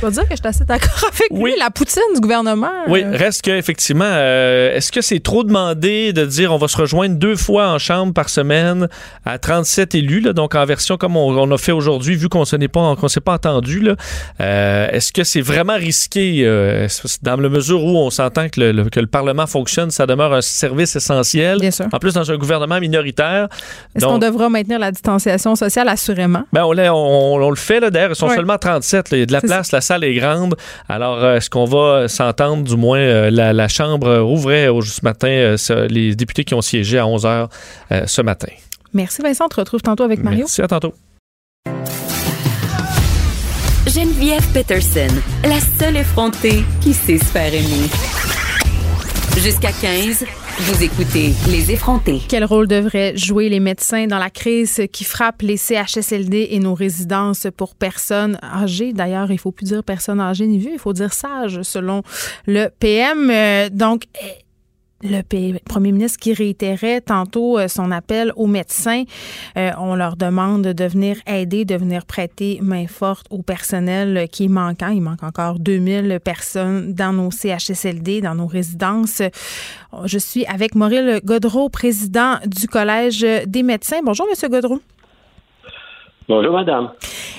[0.00, 1.54] Je dois dire que je suis assez d'accord avec lui.
[1.58, 2.70] La poutine du gouvernement.
[2.88, 6.76] Oui, reste que effectivement, euh, est-ce que c'est trop demandé de dire on va se
[6.76, 8.88] rejoindre deux fois en chambre par semaine
[9.26, 12.44] à 37 élus, là, donc en version comme on, on a fait aujourd'hui, vu qu'on
[12.50, 13.80] ne pas, qu'on s'est pas entendu.
[13.80, 13.94] là,
[14.40, 16.88] euh, est-ce que c'est vraiment risqué euh,
[17.22, 20.32] dans la mesure où on s'entend que le, le- que le Parlement fonctionne, ça demeure
[20.32, 21.58] un service essentiel.
[21.58, 21.86] Bien sûr.
[21.92, 23.48] En plus, dans un gouvernement minoritaire.
[23.94, 25.88] Est-ce qu'on devra maintenir la distanciation sociale?
[25.88, 26.44] Assurément?
[26.52, 28.10] ben, on, l'a- on- on le fait, là, d'ailleurs.
[28.12, 29.10] Ils sont seulement 37.
[29.10, 29.16] là.
[29.16, 30.54] Il y a de la place, la salle est grande.
[30.88, 34.82] Alors, euh, est-ce qu'on va s'entendre, du moins, euh, la, la Chambre euh, rouvrait au-
[34.82, 35.56] ce matin euh,
[35.88, 37.48] les députés qui ont siégé à 11 h
[38.06, 38.52] ce matin.
[38.94, 39.46] Merci Vincent.
[39.46, 40.40] On te retrouve tantôt avec Mario.
[40.40, 40.94] Merci, à tantôt.
[43.86, 45.08] Geneviève Peterson,
[45.44, 47.88] la seule effrontée qui sait se faire aimer.
[49.38, 50.24] Jusqu'à 15,
[50.62, 52.20] vous écoutez Les effrontés.
[52.28, 56.74] Quel rôle devraient jouer les médecins dans la crise qui frappe les CHSLD et nos
[56.74, 58.92] résidences pour personnes âgées?
[58.92, 62.02] D'ailleurs, il faut plus dire personnes âgées ni vues, il faut dire sages selon
[62.46, 63.30] le PM.
[63.30, 64.04] Euh, donc,
[65.02, 69.04] le premier ministre qui réitérait tantôt euh, son appel aux médecins.
[69.56, 74.44] Euh, on leur demande de venir aider, de venir prêter main forte au personnel qui
[74.44, 74.88] est manquant.
[74.88, 79.22] Il manque encore 2000 personnes dans nos CHSLD, dans nos résidences.
[80.04, 84.00] Je suis avec Maurice Godreau, président du Collège des médecins.
[84.04, 84.80] Bonjour, Monsieur Godreau.
[86.30, 86.90] Bonjour, madame.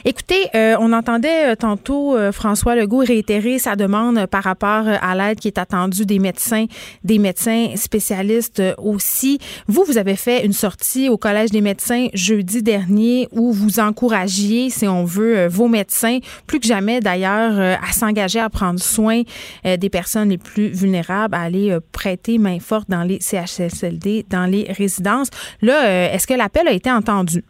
[0.04, 4.98] Écoutez, euh, on entendait euh, tantôt euh, François Legault réitérer sa demande par rapport euh,
[5.02, 6.66] à l'aide qui est attendue des médecins,
[7.06, 9.40] des médecins spécialistes euh, aussi.
[9.68, 14.70] Vous, vous avez fait une sortie au Collège des médecins jeudi dernier où vous encouragiez,
[14.70, 19.22] si on veut, vos médecins, plus que jamais d'ailleurs, à s'engager à prendre soin
[19.64, 24.70] des personnes les plus vulnérables, à aller prêter main forte dans les CHSLD, dans les
[24.70, 25.30] résidences.
[25.62, 27.46] Là, est-ce que l'appel a été entendu?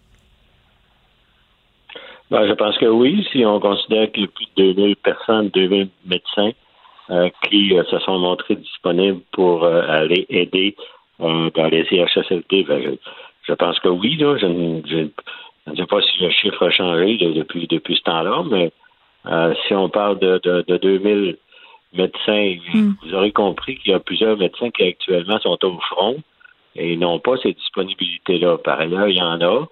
[2.32, 5.50] Ben, je pense que oui, si on considère qu'il y a plus de 2000 personnes,
[5.50, 6.52] 2000 médecins
[7.10, 10.76] euh, qui euh, se sont montrés disponibles pour euh, aller aider
[11.20, 12.90] dans les CHSLD, ben, je,
[13.48, 14.16] je pense que oui.
[14.16, 15.10] Là, je, ne- je-
[15.68, 18.72] je ne sais pas si le chiffre a changé de- depuis, depuis ce temps-là, mais
[19.68, 21.38] si on parle de, de, de 2000
[21.94, 22.56] médecins,
[23.04, 26.16] vous aurez compris qu'il y a plusieurs médecins qui actuellement sont au front
[26.76, 28.58] et n'ont pas ces disponibilités-là.
[28.58, 29.68] Par ailleurs, il y en a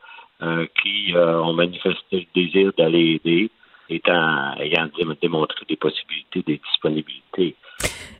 [0.81, 3.51] qui euh, ont manifesté le désir d'aller aider,
[3.89, 7.55] étant, ayant dé- démontré des possibilités, des disponibilités.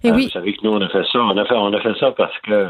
[0.03, 0.25] Et Euh, oui.
[0.25, 1.19] Vous savez que nous, on a fait ça.
[1.21, 2.69] On a fait, on a fait ça parce que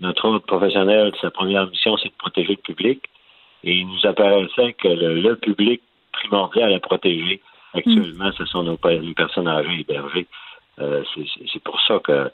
[0.00, 3.02] notre autre professionnel, sa première mission, c'est de protéger le public.
[3.64, 5.80] Et il nous apparaissait que le, le public
[6.12, 7.40] primordial à protéger
[7.74, 10.26] actuellement, ce sont nos, pe- nos personnes âgées hébergées.
[10.80, 12.30] Euh, c'est- pour ça que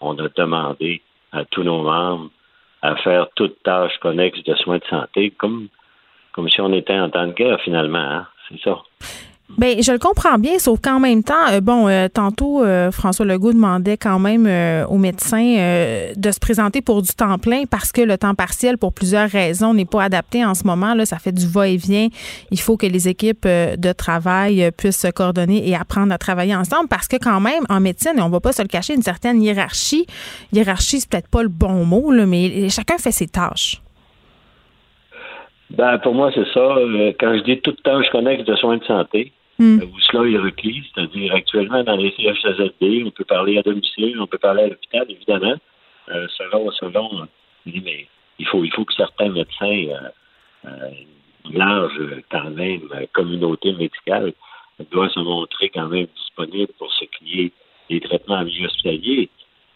[0.00, 1.00] on a demandé
[1.30, 2.30] à tous nos membres
[2.82, 5.68] à faire toute tâche connexe de soins de santé, comme,
[6.32, 7.98] comme si on était en temps de guerre finalement.
[7.98, 8.26] hein.
[8.48, 8.78] C'est ça.
[9.58, 13.26] Ben, je le comprends bien, sauf qu'en même temps, euh, bon, euh, tantôt, euh, François
[13.26, 14.46] Legault demandait quand même
[14.88, 18.94] aux médecins de se présenter pour du temps plein parce que le temps partiel, pour
[18.94, 20.94] plusieurs raisons, n'est pas adapté en ce moment.
[20.94, 22.08] Là, ça fait du va-et-vient.
[22.50, 26.88] Il faut que les équipes de travail puissent se coordonner et apprendre à travailler ensemble
[26.88, 30.06] parce que quand même, en médecine, on va pas se le cacher, une certaine hiérarchie.
[30.52, 33.81] Hiérarchie, c'est peut-être pas le bon mot, mais chacun fait ses tâches.
[35.76, 36.60] Ben, pour moi, c'est ça.
[36.76, 39.80] Euh, Quand je dis toute tâche connexe de soins de santé, Hmm.
[39.80, 44.18] euh, où cela est requis, c'est-à-dire actuellement dans les CHSLD, on peut parler à domicile,
[44.18, 45.54] on peut parler à l'hôpital, évidemment,
[46.08, 47.28] euh, selon, selon,
[47.66, 48.06] je mais
[48.38, 50.08] il faut, il faut que certains médecins, euh,
[50.66, 50.90] euh,
[51.50, 52.00] une large,
[52.30, 52.80] quand même,
[53.12, 54.32] communauté médicale,
[54.90, 57.52] doit se montrer quand même disponible pour ce qui est
[57.90, 59.28] des traitements en milieu hospitalier.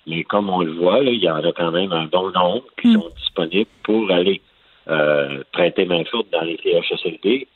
[0.07, 2.65] Mais comme on le voit, là, il y en a quand même un bon nombre
[2.81, 4.41] qui sont disponibles pour aller
[4.89, 7.49] euh, prêter main forte dans les CHSLD.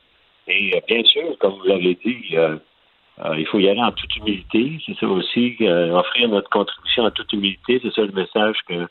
[0.48, 2.56] Et euh, bien sûr, comme vous l'avez dit, euh,
[3.24, 4.78] euh, il faut y aller en toute humilité.
[4.86, 7.80] C'est ça aussi, offrir notre contribution en toute humilité.
[7.82, 8.86] C'est ça le message que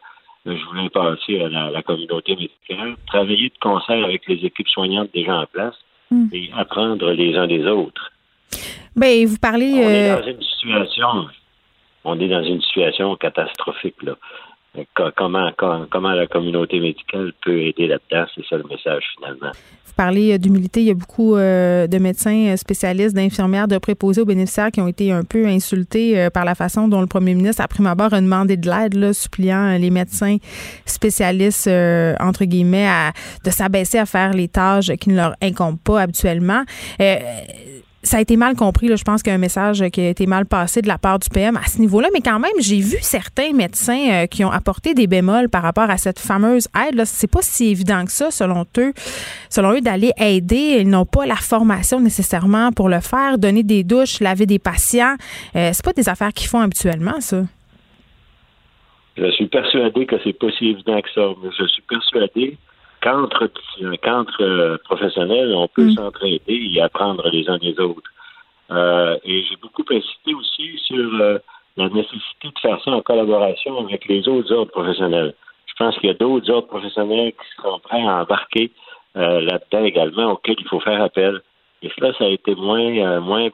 [0.45, 2.95] je voulais passer à la, la communauté médicale.
[3.07, 5.75] Travailler de concert avec les équipes soignantes déjà en place
[6.11, 6.27] Mm.
[6.33, 8.11] et apprendre les uns des autres.
[8.95, 9.71] Ben, vous parlez.
[9.73, 11.27] On est dans une situation,
[12.03, 14.13] on est dans une situation catastrophique là.
[14.95, 19.51] Co- Comment, co- comment la communauté médicale peut aider là-dedans, c'est ça le message finalement.
[19.85, 20.81] Vous parlez euh, d'humilité.
[20.81, 24.79] Il y a beaucoup euh, de médecins euh, spécialistes, d'infirmières, de préposés aux bénéficiaires qui
[24.79, 28.13] ont été un peu insultés par la façon dont le premier ministre, à prime abord,
[28.13, 30.37] a demandé de l'aide, suppliant les médecins
[30.85, 31.67] spécialistes,
[32.19, 33.11] entre guillemets, à,
[33.43, 36.63] de s'abaisser à faire les tâches qui ne leur incombent pas habituellement.
[38.01, 38.87] Ça a été mal compris.
[38.95, 41.19] Je pense qu'il y a un message qui a été mal passé de la part
[41.19, 42.07] du PM à ce niveau-là.
[42.13, 45.89] Mais quand même, j'ai vu certains médecins euh, qui ont apporté des bémols par rapport
[45.89, 47.03] à cette fameuse aide.
[47.03, 48.93] C'est pas si évident que ça, selon eux,
[49.49, 50.77] selon eux, d'aller aider.
[50.79, 53.37] Ils n'ont pas la formation nécessairement pour le faire.
[53.37, 55.15] Donner des douches, laver des patients,
[55.57, 57.43] euh, c'est pas des affaires qu'ils font habituellement, ça.
[59.17, 61.21] Je suis persuadé que c'est pas si évident que ça.
[61.43, 62.57] Mais je suis persuadé
[63.01, 63.49] qu'entre
[64.41, 65.95] euh, professionnels, on peut mm.
[65.95, 68.09] s'entraider et apprendre les uns des autres.
[68.71, 71.39] Euh, et j'ai beaucoup insisté aussi sur euh,
[71.77, 75.33] la nécessité de faire ça en collaboration avec les autres ordres professionnels.
[75.65, 78.71] Je pense qu'il y a d'autres ordres professionnels qui seront prêts à embarquer
[79.15, 81.41] là-dedans également, auxquels il faut faire appel.
[81.81, 83.49] Et cela, ça a été moins, moins,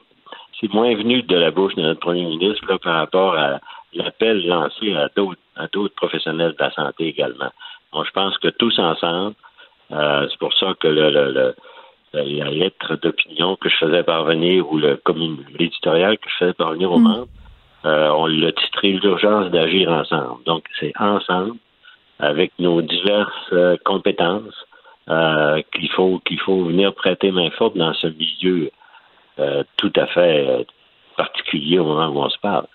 [0.60, 3.60] c'est moins venu de la bouche de notre premier ministre là, par rapport à
[3.94, 7.50] l'appel lancé à d'autres, à d'autres professionnels de la santé également
[7.94, 9.34] je pense que tous ensemble,
[9.92, 11.54] euh, c'est pour ça que le,
[12.12, 15.00] la lettre d'opinion que je faisais parvenir ou le
[15.58, 17.02] l'éditorial que je faisais parvenir aux mm.
[17.02, 17.28] membres,
[17.84, 20.42] euh, on l'a titré l'urgence d'agir ensemble.
[20.44, 21.56] Donc, c'est ensemble,
[22.18, 24.54] avec nos diverses euh, compétences,
[25.72, 28.72] qu'il faut qu'il faut venir prêter main forte dans ce milieu
[29.76, 30.66] tout à fait
[31.16, 32.66] particulier au moment où on se parle.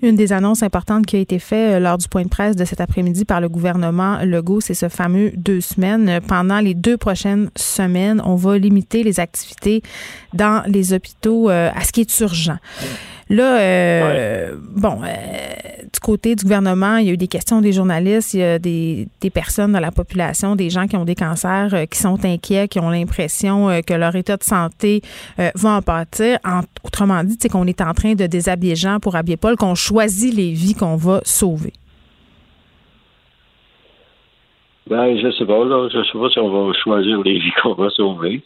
[0.00, 2.64] Une des annonces importantes qui a été faite euh, lors du point de presse de
[2.64, 6.20] cet après-midi par le gouvernement Legault, c'est ce fameux deux semaines.
[6.28, 9.82] Pendant les deux prochaines semaines, on va limiter les activités
[10.34, 12.58] dans les hôpitaux euh, à ce qui est urgent.
[13.30, 15.00] Là, euh, bon,
[15.92, 18.58] du côté du gouvernement, il y a eu des questions des journalistes, il y a
[18.58, 22.68] des, des personnes dans la population, des gens qui ont des cancers, qui sont inquiets,
[22.68, 25.02] qui ont l'impression que leur état de santé
[25.36, 26.38] va en pâtir.
[26.82, 30.34] autrement dit, c'est qu'on est en train de déshabiller gens pour habiller Paul, qu'on choisit
[30.34, 31.72] les vies qu'on va sauver?
[34.88, 35.88] Ben, je sais pas, là.
[35.92, 38.42] Je sais pas si on va choisir les vies qu'on va sauver.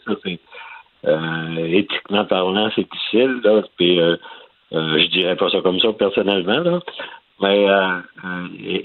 [1.05, 3.61] Euh, éthiquement parlant, c'est difficile, là.
[3.77, 4.15] Puis, euh,
[4.73, 6.79] euh, je dirais pas ça comme ça personnellement, là.
[7.41, 7.65] Mais,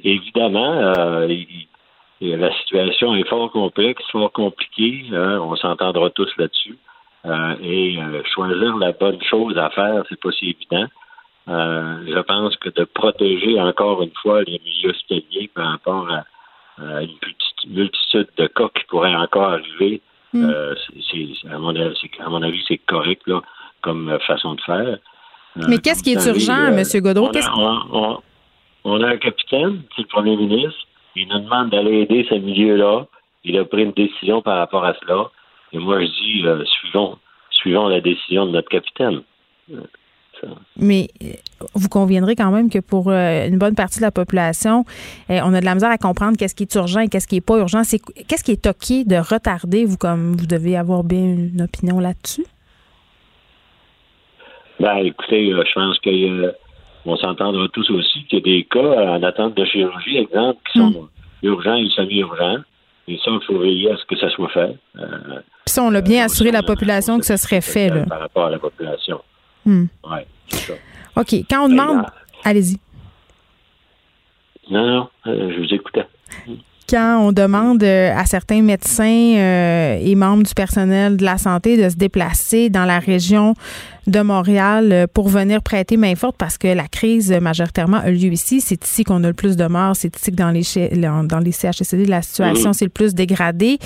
[0.04, 0.80] évidemment,
[2.20, 5.04] la situation est fort complexe, fort compliquée.
[5.12, 5.38] Hein.
[5.40, 6.78] on s'entendra tous là-dessus.
[7.62, 7.98] et
[8.34, 10.88] choisir la bonne chose à faire, c'est pas si évident.
[11.48, 16.24] Euh, je pense que de protéger encore une fois les milieux hospitaliers par rapport à,
[16.78, 20.00] une petite multitude de cas qui pourraient encore arriver,
[20.32, 20.44] mm.
[20.44, 20.74] euh,
[21.10, 21.74] c'est, à, mon
[22.42, 23.42] avis, c'est correct là,
[23.80, 24.98] comme façon de faire.
[25.56, 26.84] Euh, Mais qu'est-ce qui est urgent, M.
[27.02, 27.32] Godreau?
[28.84, 30.86] On a, un capitaine, c'est le premier ministre.
[31.16, 33.06] Il nous demande d'aller aider ce milieu-là.
[33.42, 35.30] Il a pris une décision par rapport à cela.
[35.72, 37.18] Et moi, je dis, suivons,
[37.50, 39.22] suivons la décision de notre capitaine.
[40.76, 41.32] Mais euh,
[41.74, 44.84] vous conviendrez quand même que pour euh, une bonne partie de la population,
[45.30, 47.36] euh, on a de la misère à comprendre qu'est-ce qui est urgent et qu'est-ce qui
[47.36, 47.82] n'est pas urgent.
[47.84, 51.98] C'est qu'est-ce qui est toqué de retarder, vous comme vous devez avoir bien une opinion
[51.98, 52.46] là-dessus?
[54.80, 59.56] Ben, écoutez, je pense qu'on s'entendra tous aussi qu'il y a des cas en attente
[59.56, 61.08] de chirurgie, exemple, qui sont hmm.
[61.42, 62.58] urgents et semi-urgents.
[63.08, 64.76] Et ça, il faut veiller à ce que ça soit fait.
[64.94, 67.88] Puis ça, on l'a bien assuré la population que ce serait fait.
[67.88, 68.04] Là.
[68.04, 69.20] Par rapport à la population.
[69.68, 69.84] Hmm.
[71.16, 71.34] OK.
[71.50, 72.06] Quand on demande.
[72.42, 72.78] Allez-y.
[74.70, 76.06] Non, non, euh, je vous écoutais.
[76.88, 81.76] Quand on demande euh, à certains médecins euh, et membres du personnel de la santé
[81.76, 83.54] de se déplacer dans la région
[84.08, 88.32] de Montréal euh, pour venir prêter main forte parce que la crise majoritairement a lieu
[88.32, 88.60] ici.
[88.60, 89.94] C'est ici qu'on a le plus de morts.
[89.94, 90.62] C'est ici que dans les,
[90.96, 93.78] dans les CHSLD, la situation s'est le plus dégradée.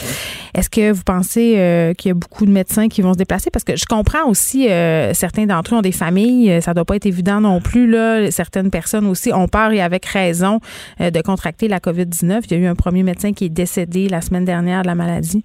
[0.55, 3.51] Est-ce que vous pensez euh, qu'il y a beaucoup de médecins qui vont se déplacer?
[3.51, 6.63] Parce que je comprends aussi, euh, certains d'entre eux ont des familles.
[6.63, 7.91] Ça doit pas être évident non plus.
[7.91, 8.31] Là.
[8.31, 10.61] Certaines personnes aussi ont peur et avec raison
[11.01, 12.43] de contracter la COVID-19.
[12.45, 14.95] Il y a eu un premier médecin qui est décédé la semaine dernière de la
[14.95, 15.45] maladie.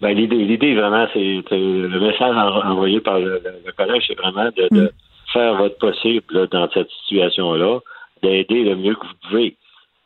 [0.00, 3.40] Ben, l'idée, l'idée vraiment, c'est le message envoyé par le,
[3.76, 4.88] collège, c'est vraiment de, mm.
[5.32, 7.80] faire votre possible dans cette situation-là,
[8.22, 9.56] d'aider le mieux que vous pouvez.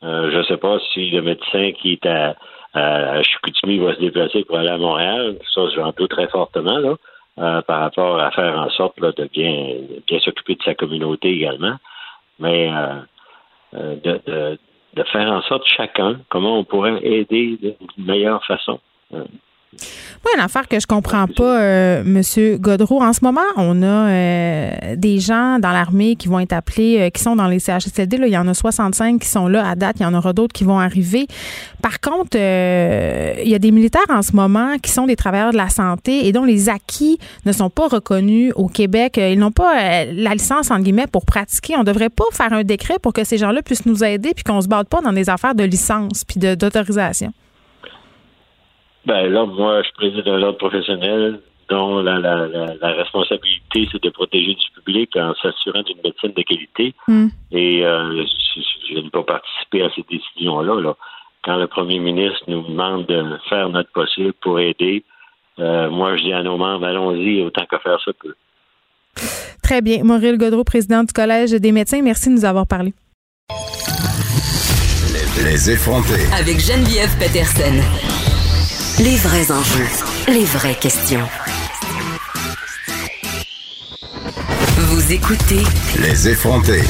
[0.03, 2.35] Euh, je ne sais pas si le médecin qui est à,
[2.73, 5.37] à Chicoutimi va se déplacer pour aller à Montréal.
[5.53, 6.95] Ça, j'en doute très fortement là,
[7.39, 9.75] euh, par rapport à faire en sorte de bien,
[10.07, 11.75] bien s'occuper de sa communauté également.
[12.39, 14.57] Mais euh, de, de,
[14.95, 18.79] de, faire en sorte chacun comment on pourrait aider d'une meilleure façon.
[19.73, 23.01] Oui, une affaire que je comprends pas, euh, Monsieur Godreau.
[23.01, 27.09] En ce moment, on a euh, des gens dans l'armée qui vont être appelés, euh,
[27.09, 28.17] qui sont dans les CHSLD.
[28.21, 29.95] Il y en a 65 qui sont là à date.
[29.99, 31.25] Il y en aura d'autres qui vont arriver.
[31.81, 35.57] Par contre, il y a des militaires en ce moment qui sont des travailleurs de
[35.57, 39.17] la santé et dont les acquis ne sont pas reconnus au Québec.
[39.17, 41.75] Ils n'ont pas la licence, en guillemets, pour pratiquer.
[41.77, 44.61] On devrait pas faire un décret pour que ces gens-là puissent nous aider puis qu'on
[44.61, 47.33] se batte pas dans des affaires de licence puis d'autorisation.
[49.05, 51.39] Ben là, moi, je préside un ordre professionnel
[51.69, 56.41] dont la, la, la, responsabilité, c'est de protéger du public en s'assurant d'une médecine de
[56.41, 56.93] qualité.
[57.07, 57.27] Hmm.
[57.51, 58.25] Et euh,
[58.89, 60.81] je, n'ai pas participé à ces décisions-là.
[60.81, 60.95] Là.
[61.43, 65.03] Quand le premier ministre nous demande de faire notre possible pour aider,
[65.59, 68.35] euh, moi, je dis à nos membres, allons-y autant qu'à faire ça peut.
[69.63, 70.03] Très bien.
[70.03, 72.93] Maurice Godreau, président du Collège des médecins, merci de nous avoir parlé.
[75.43, 76.21] Les effronter.
[76.37, 78.30] Avec Geneviève Peterson.
[78.99, 79.87] Les vrais enjeux,
[80.27, 81.27] les vraies questions.
[84.77, 85.63] Vous écoutez.
[85.97, 86.81] Les effronter.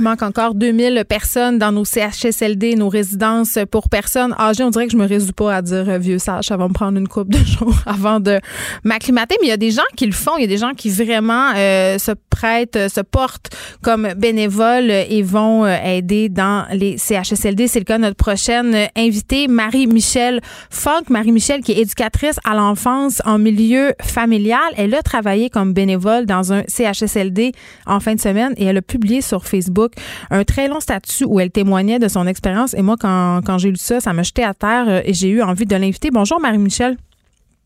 [0.00, 4.64] Manque encore 2000 personnes dans nos CHSLD, nos résidences pour personnes âgées.
[4.64, 6.46] On dirait que je me résous pas à dire euh, vieux sage.
[6.46, 8.40] Ça va me prendre une coupe de jours avant de
[8.82, 9.36] m'acclimater.
[9.42, 10.38] Mais il y a des gens qui le font.
[10.38, 14.90] Il y a des gens qui vraiment euh, se prêtent, euh, se portent comme bénévoles
[14.90, 17.68] et vont aider dans les CHSLD.
[17.68, 20.40] C'est le cas de notre prochaine invitée, Marie-Michel
[20.70, 21.04] Funk.
[21.10, 24.60] Marie-Michel qui est éducatrice à l'enfance en milieu familial.
[24.78, 27.52] Elle a travaillé comme bénévole dans un CHSLD
[27.84, 29.89] en fin de semaine et elle a publié sur Facebook
[30.30, 32.74] un très long statut où elle témoignait de son expérience.
[32.74, 35.28] Et moi, quand, quand j'ai lu ça, ça m'a jeté à terre euh, et j'ai
[35.28, 36.10] eu envie de l'inviter.
[36.10, 36.96] Bonjour, Marie-Michel.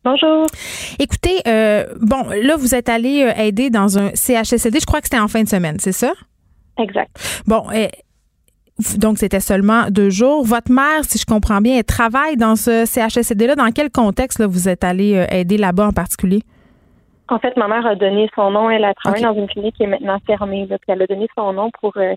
[0.04, 0.46] Bonjour.
[0.98, 4.80] Écoutez, euh, bon, là, vous êtes allé euh, aider dans un CHSLD.
[4.80, 6.12] Je crois que c'était en fin de semaine, c'est ça?
[6.78, 7.10] Exact.
[7.46, 7.64] Bon,
[8.96, 10.44] donc c'était seulement deux jours.
[10.44, 13.54] Votre mère, si je comprends bien, elle travaille dans ce CHSLD-là.
[13.54, 16.42] Dans quel contexte là, vous êtes allé aider là-bas en particulier?
[17.28, 18.70] En fait, ma mère a donné son nom.
[18.70, 20.66] Elle a travaillé dans une clinique qui est maintenant fermée.
[20.66, 22.14] Là, puis elle a donné son nom pour euh,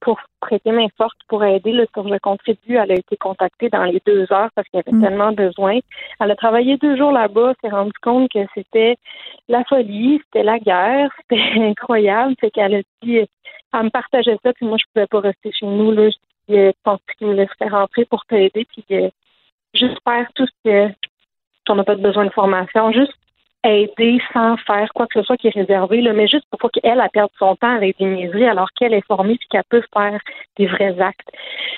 [0.00, 2.76] pour prêter main forte, pour aider le sur le contribue.
[2.76, 5.02] Elle a été contactée dans les deux heures parce qu'il y avait mm.
[5.02, 5.78] tellement besoin.
[6.18, 8.96] Elle a travaillé deux jours là-bas, s'est rendue compte que c'était
[9.48, 12.34] la folie, c'était la guerre, c'était incroyable.
[12.40, 15.66] C'est qu'elle a dit, elle me partageait ça, puis moi je pouvais pas rester chez
[15.66, 15.92] nous.
[15.92, 16.08] Là,
[16.48, 19.10] je pense qu'il me laisserait rentrer pour t'aider, puis euh,
[19.74, 20.92] juste faire tout ce que
[21.68, 23.14] on n'a pas besoin de formation, juste
[23.64, 26.68] aider sans faire quoi que ce soit qui est réservé, là, mais juste pour pas
[26.68, 30.18] qu'elle perde son temps avec des niaiseries alors qu'elle est formée et qu'elle peut faire
[30.56, 31.28] des vrais actes.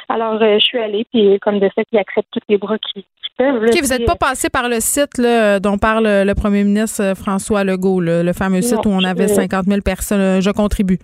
[0.08, 3.04] Alors, euh, je suis allée, puis comme de fait, ils acceptent tous les bras qui,
[3.36, 3.64] peuvent.
[3.64, 7.14] OK, vous n'êtes pas passé par le site là, dont parle le premier ministre euh,
[7.14, 10.20] François Legault, le fameux site où on avait 50 000 personnes.
[10.20, 10.98] Euh, je contribue.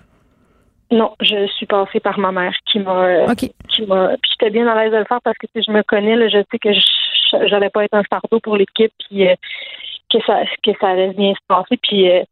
[0.91, 4.74] Non, je suis passée par ma mère qui m'a qui m'a puis j'étais bien à
[4.83, 7.51] l'aise de le faire parce que si je me connais, là, je sais que je
[7.51, 9.26] n'allais pas être un fardeau pour l'équipe puis
[10.11, 11.76] que ça que ça allait bien se passer.
[11.82, 12.22] Puis euh,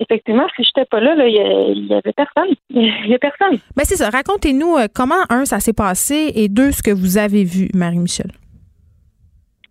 [0.00, 2.54] effectivement, si j'étais pas là, il y, avait personne.
[2.70, 3.58] Il y a personne.
[3.76, 4.10] Ben c'est ça.
[4.10, 8.30] Racontez-nous euh, comment un ça s'est passé et deux ce que vous avez vu, Marie-Michel.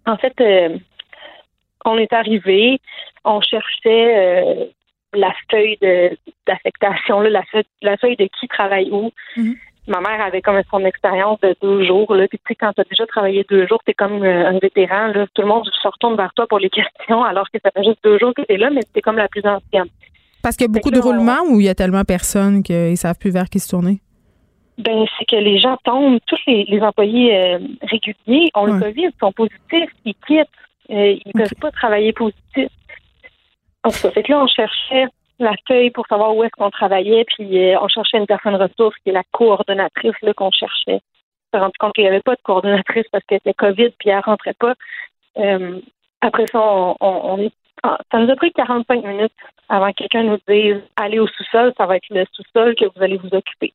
[0.06, 0.78] En fait, euh,
[1.86, 2.80] on est arrivé,
[3.24, 4.70] on cherchait
[5.14, 5.78] la feuille
[6.48, 9.12] d'affectation, la, feuille, la feuille de qui travaille où.
[9.38, 9.56] Mm-hmm
[9.88, 12.14] ma mère avait comme son expérience de deux jours.
[12.16, 12.28] Là.
[12.28, 14.60] Puis tu sais, quand tu as déjà travaillé deux jours, tu es comme euh, un
[14.60, 15.08] vétéran.
[15.08, 15.26] Là.
[15.34, 16.70] Tout le monde se retourne vers toi pour les
[17.10, 19.18] questions, alors que ça fait juste deux jours que tu es là, mais tu comme
[19.18, 19.90] la plus ancienne.
[20.42, 22.96] Parce qu'il y a beaucoup de roulements ou il y a tellement personne qu'ils ne
[22.96, 24.02] savent plus vers qui se tourner?
[24.78, 29.32] Ben, c'est que les gens tombent, tous les, employés euh, réguliers ont le COVID, sont
[29.32, 30.48] positifs, ils quittent,
[30.90, 32.70] euh, ils ne peuvent pas travailler positif.
[33.84, 35.06] En tout cas, fait que là, on cherchait
[35.40, 38.96] la feuille pour savoir où est-ce qu'on travaillait, puis euh, on cherchait une personne ressource
[39.04, 41.02] qui est la coordonnatrice qu'on cherchait.
[41.52, 44.10] On s'est rendu compte qu'il n'y avait pas de coordonnatrice parce que c'était COVID, puis
[44.10, 44.74] elle rentrait pas.
[45.38, 45.80] Euh,
[46.22, 47.50] après ça, on,
[47.84, 49.34] ah, ça nous a pris 45 minutes
[49.68, 53.04] avant que quelqu'un nous dise allez au sous-sol, ça va être le sous-sol que vous
[53.04, 53.74] allez vous occuper.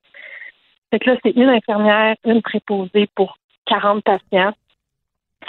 [0.90, 3.36] Fait que là, c'est une infirmière, une préposée pour
[3.66, 4.54] 40 patients.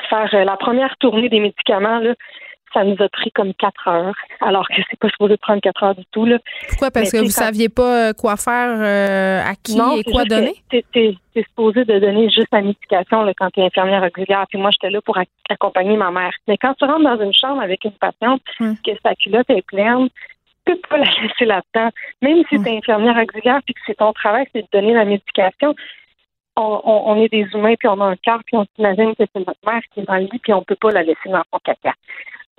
[0.09, 2.15] Faire euh, la première tournée des médicaments, là,
[2.73, 5.95] ça nous a pris comme quatre heures, alors que c'est pas supposé prendre quatre heures
[5.95, 6.25] du tout.
[6.25, 6.37] Là.
[6.69, 6.91] Pourquoi?
[6.91, 10.55] Parce que vous saviez pas euh, quoi faire, euh, à qui et quoi donner?
[10.71, 14.45] C'est supposé de donner juste la médication là, quand tu es infirmière régulière.
[14.49, 15.17] Puis moi, j'étais là pour
[15.49, 16.31] accompagner ma mère.
[16.47, 18.75] Mais quand tu rentres dans une chambre avec une patiente, hum.
[18.85, 20.09] que sa culotte est pleine,
[20.65, 21.89] tu peux pas la laisser là-dedans.
[22.21, 22.63] Même si hum.
[22.63, 25.75] tu es infirmière régulière puis que c'est ton travail, c'est de donner la médication,
[26.61, 29.59] on, est des humains, puis on a un cœur, puis on s'imagine que c'est notre
[29.65, 31.93] mère qui est dans le lit, puis on peut pas la laisser dans son caca.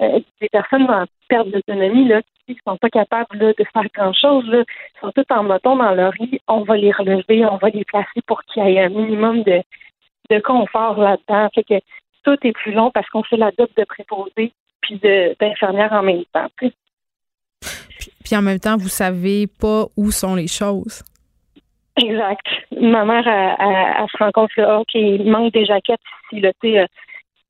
[0.01, 4.65] Euh, des personnes en perte d'autonomie, là, qui sont pas capables de faire grand-chose, là,
[5.01, 8.23] sont toutes en moton dans leur lit, on va les relever, on va les placer
[8.27, 9.63] pour qu'il y ait un minimum de,
[10.31, 11.49] de confort là-dedans.
[11.55, 11.75] Fait que
[12.25, 15.01] tout est plus long parce qu'on fait la double de préposés puis
[15.39, 16.49] d'infirmière en même temps.
[16.57, 16.73] Puis,
[18.25, 21.03] puis en même temps, vous savez pas où sont les choses.
[21.97, 22.47] Exact.
[22.73, 26.01] Ma mère, elle, se rend compte que, OK, il manque des jaquettes
[26.33, 26.79] ici, là, tu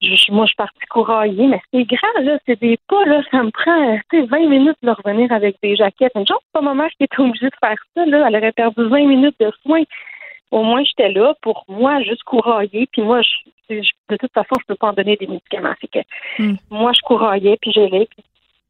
[0.03, 3.43] je, moi, je suis partie courailler, mais c'est grand, là, c'est des pas, là, ça
[3.43, 6.13] me prend, tu 20 minutes de revenir avec des jaquettes.
[6.15, 8.53] Une chance, c'est pas ma mère qui était obligée de faire ça, là, elle aurait
[8.53, 9.83] perdu 20 minutes de soins.
[10.51, 14.67] Au moins, j'étais là pour moi, juste courailler, puis moi, je, de toute façon, je
[14.67, 15.75] peux pas en donner des médicaments.
[15.81, 16.57] C'est que hmm.
[16.71, 18.09] moi, je couraillais, puis j'allais,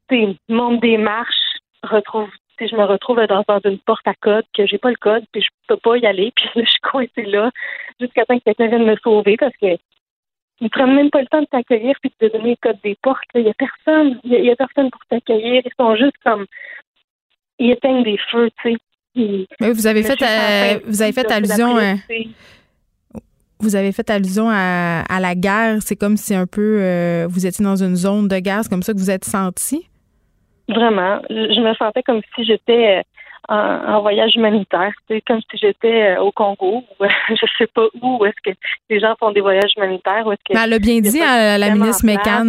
[0.09, 2.29] puis tu monte des marches, retrouve
[2.67, 5.49] je me retrouve dans, une porte à code, que j'ai pas le code, puis je
[5.67, 7.51] peux pas y aller, puis je suis coincée là
[7.99, 9.77] jusqu'à temps que quelqu'un vienne me sauver parce que
[10.61, 12.97] ils prennent même pas le temps de t'accueillir puis de te donner le code des
[13.03, 13.25] portes.
[13.35, 15.63] Il y a personne, il y, a personne pour t'accueillir.
[15.65, 16.47] Ils sont juste comme
[17.59, 18.79] ils éteignent des feux, tu sais.
[19.61, 21.77] Mais vous avez fait, euh, vous avez fait allusion.
[21.77, 21.95] À,
[23.59, 25.79] vous avez fait allusion à, la guerre.
[25.81, 28.61] C'est comme si un peu euh, vous étiez dans une zone de guerre.
[28.63, 29.87] C'est comme ça que vous êtes senti?
[30.69, 31.21] Vraiment.
[31.29, 33.03] Je, me sentais comme si j'étais
[33.51, 34.93] euh, en, voyage humanitaire.
[35.09, 38.57] C'est comme si j'étais euh, au Congo ou je sais pas où, est-ce que
[38.91, 40.27] les gens font des voyages humanitaires.
[40.27, 42.45] Où est-ce que elle a bien dit à la ministre Mécan,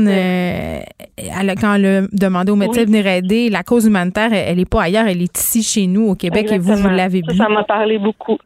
[1.62, 4.84] quand elle a demandé aux médecins de venir aider, la cause humanitaire, elle n'est pas
[4.84, 7.36] ailleurs, elle est ici chez nous au Québec et vous, vous l'avez vu.
[7.36, 8.38] Ça m'a parlé beaucoup.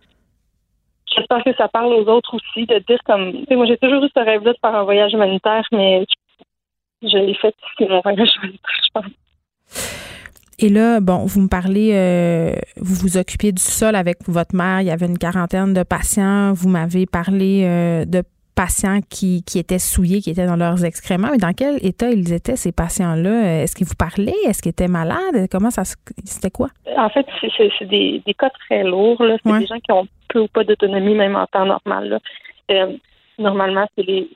[1.15, 3.31] J'espère que ça parle aux autres aussi de dire comme.
[3.49, 6.05] moi, j'ai toujours eu ce rêve-là de faire un voyage humanitaire, mais
[7.01, 10.04] je, l'ai fait c'est mon voyage humanitaire, je pense.
[10.59, 14.81] Et là, bon, vous me parlez, euh, vous vous occupiez du sol avec votre mère.
[14.81, 16.53] Il y avait une quarantaine de patients.
[16.53, 18.23] Vous m'avez parlé euh, de
[18.55, 21.27] patients qui, qui étaient souillés, qui étaient dans leurs excréments.
[21.29, 23.63] Mais dans quel état ils étaient, ces patients-là?
[23.63, 24.31] Est-ce qu'ils vous parlaient?
[24.45, 25.47] Est-ce qu'ils étaient malades?
[25.51, 25.83] Comment ça
[26.23, 26.69] C'était quoi?
[26.97, 29.21] En fait, c'est des, des cas très lourds.
[29.43, 32.19] C'est des gens qui ont peu ou pas d'autonomie, même en temps normal.
[32.71, 32.97] Euh,
[33.37, 34.29] normalement, c'est les,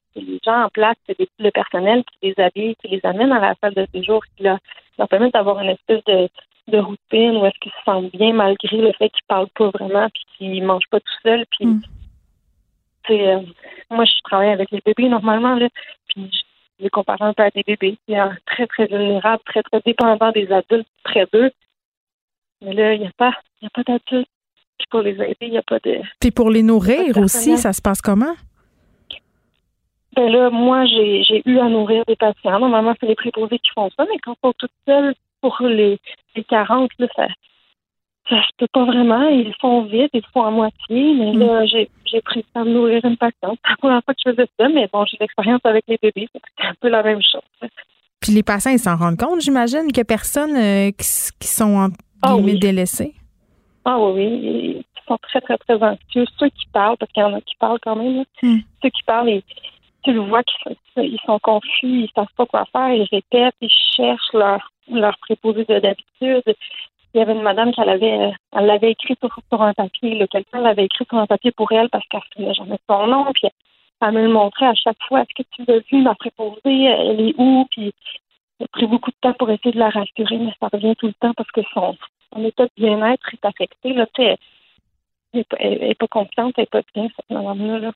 [0.45, 3.73] gens en place, c'est le personnel qui les habille, qui les amène à la salle
[3.73, 4.59] de séjour, qui leur,
[4.99, 6.29] leur permet d'avoir une espèce de,
[6.67, 10.07] de routine où est-ce qu'ils se sentent bien malgré le fait qu'ils parlent pas vraiment
[10.13, 11.45] puis qu'ils mangent pas tout seuls.
[11.57, 11.81] Puis, mm.
[13.11, 13.41] euh,
[13.89, 15.69] moi, je travaille avec les bébés normalement, là,
[16.09, 17.97] puis je les compare un peu à des bébés.
[18.07, 21.51] Ils sont très, très vulnérables, très, très dépendants des adultes près d'eux.
[22.61, 24.29] Mais là, il n'y a pas, il a pas d'adultes.
[24.89, 25.99] Pour les aider, il n'y a pas de.
[26.19, 28.33] Puis pour les nourrir aussi, ça se passe comment?
[30.27, 32.59] Là, moi, j'ai, eu à nourrir des patients.
[32.59, 35.99] Normalement, c'est les préposés qui font ça, mais quand on est toute seule pour les,
[36.35, 37.27] les 40, là, ça,
[38.29, 39.27] ça se peut pas vraiment.
[39.29, 41.13] Ils font vite, ils font à moitié.
[41.13, 41.67] Mais là, mm.
[41.67, 43.59] j'ai, j'ai pris le temps de nourrir une patiente.
[43.63, 46.27] C'est la première fois que je faisais ça, mais bon, j'ai l'expérience avec les bébés,
[46.33, 47.69] c'est un peu la même chose.
[48.19, 51.07] Puis les patients, ils s'en rendent compte, j'imagine, a personne euh, qui,
[51.39, 51.89] qui, sont en
[52.21, 52.59] ah, oui.
[52.59, 53.13] délaissés.
[53.85, 54.85] Ah oui, oui.
[54.85, 56.25] Ils sont très, très, très anxieux.
[56.37, 58.57] Ceux qui parlent, parce qu'il y en a qui parlent quand même, mm.
[58.83, 59.43] ceux qui parlent, ils,
[60.03, 64.33] tu le vois qu'ils sont confus, ils savent pas quoi faire, ils répètent, ils cherchent
[64.33, 66.55] leur, leur préposé de d'habitude.
[67.13, 70.85] Il y avait une madame qui avait, elle l'avait écrit sur, un papier, quelqu'un l'avait
[70.85, 73.47] écrit sur un papier pour elle parce qu'elle ne jamais son nom, puis
[74.01, 75.21] elle me le montrait à chaque fois.
[75.21, 76.83] Est-ce que tu veux vu ma préposée?
[76.83, 77.65] Elle est où?
[77.71, 77.93] Puis
[78.63, 81.13] a pris beaucoup de temps pour essayer de la rassurer, mais ça revient tout le
[81.13, 81.95] temps parce que son,
[82.43, 83.93] état de bien-être est affecté.
[83.93, 84.37] Là, elle
[85.33, 87.79] n'est pas, confiante, elle n'est pas bien, cette madame-là.
[87.79, 87.91] Là.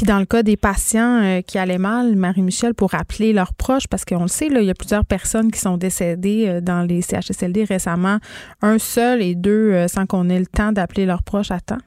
[0.00, 3.86] Puis dans le cas des patients euh, qui allaient mal, Marie-Michel, pour appeler leurs proches,
[3.86, 6.88] parce qu'on le sait, là, il y a plusieurs personnes qui sont décédées euh, dans
[6.88, 8.16] les CHSLD récemment,
[8.62, 11.82] un seul et deux euh, sans qu'on ait le temps d'appeler leurs proches à temps?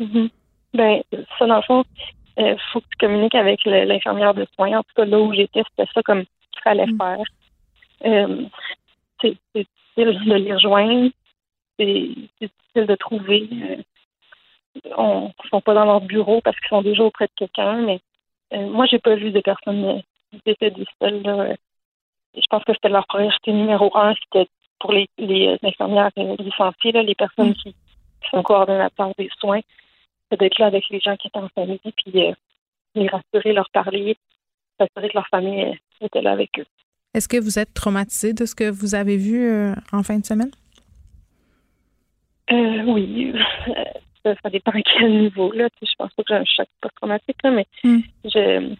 [0.00, 0.30] Mm-hmm.
[0.72, 1.02] Ben,
[1.38, 1.84] ça, dans le fond,
[2.38, 4.78] il faut que tu communiques avec l'infirmière de soins.
[4.78, 6.96] En tout cas, là où j'étais, c'était ça comme qu'il fallait mm.
[6.96, 8.56] faire.
[9.20, 11.10] c'est difficile de les rejoindre.
[11.78, 12.08] C'est
[12.40, 13.50] difficile de trouver
[14.96, 18.00] on, sont pas dans leur bureau parce qu'ils sont déjà auprès de quelqu'un, mais
[18.52, 20.02] euh, moi, j'ai pas vu de personnes
[20.44, 21.22] décédées seules.
[21.22, 21.54] Là.
[22.34, 24.48] Je pense que c'était leur priorité numéro un, c'était
[24.80, 27.54] pour les, les infirmières licenciées, là, les personnes mm.
[27.54, 27.74] qui,
[28.30, 29.60] sont coordonnateurs des soins,
[30.30, 32.32] c'est d'être là avec les gens qui étaient en famille, puis euh,
[32.94, 34.16] les rassurer, leur parler,
[34.80, 36.64] s'assurer que leur famille était là avec eux.
[37.12, 40.24] Est-ce que vous êtes traumatisé de ce que vous avez vu euh, en fin de
[40.24, 40.50] semaine?
[42.50, 43.32] oui
[44.24, 45.52] ça, dépend à quel niveau.
[45.52, 45.68] Là.
[45.82, 48.00] Je pense pas que j'ai un choc post-traumatique, mais hmm.
[48.24, 48.74] je,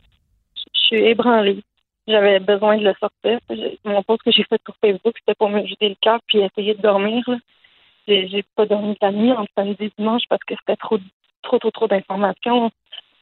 [0.75, 1.62] je suis ébranlée.
[2.07, 3.39] J'avais besoin de le sortir.
[3.85, 6.75] Mon post que j'ai fait sur Facebook, c'était pour me vider le cœur puis essayer
[6.75, 7.25] de dormir.
[8.07, 10.99] J'ai pas dormi la nuit entre samedi et dimanche parce que c'était trop,
[11.43, 12.71] trop, trop, trop d'informations.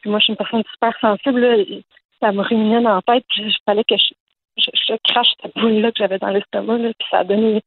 [0.01, 1.85] Puis moi, je suis une personne super sensible.
[2.20, 3.24] Ça me ruminait dans la tête.
[3.28, 6.78] Puis il fallait que je, je, crache cette boule-là que j'avais dans l'estomac.
[6.78, 7.62] Puis ça a donné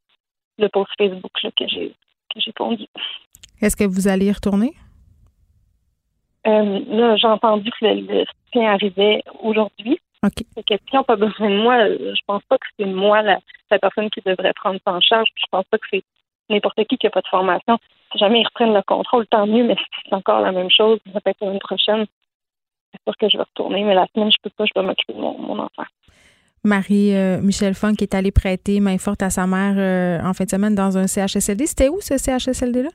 [0.57, 1.93] le post Facebook que j'ai
[2.33, 2.85] que j'ai pondu.
[3.61, 4.73] Est-ce que vous allez y retourner?
[6.47, 9.99] Euh, là, j'ai entendu que le, soutien arrivait aujourd'hui.
[10.23, 10.43] OK.
[10.65, 13.39] que si on n'a pas besoin de moi, je pense pas que c'est moi la,
[13.79, 15.27] personne qui devrait prendre ça en charge.
[15.35, 16.03] Je pense pas que c'est
[16.49, 17.77] n'importe qui qui n'a pas de formation.
[18.11, 21.19] Si jamais ils reprennent le contrôle, tant mieux, mais c'est encore la même chose, ça
[21.21, 22.05] peut être l'année prochaine.
[22.91, 25.13] C'est sûr que je vais retourner, mais la semaine, je peux pas, je dois m'occuper
[25.13, 25.83] de mon, enfant.
[26.63, 30.49] Marie-Michel euh, Funk est allée prêter main forte à sa mère euh, en fin de
[30.49, 31.67] semaine dans un CHSLD.
[31.67, 32.89] C'était où ce CHSLD-là?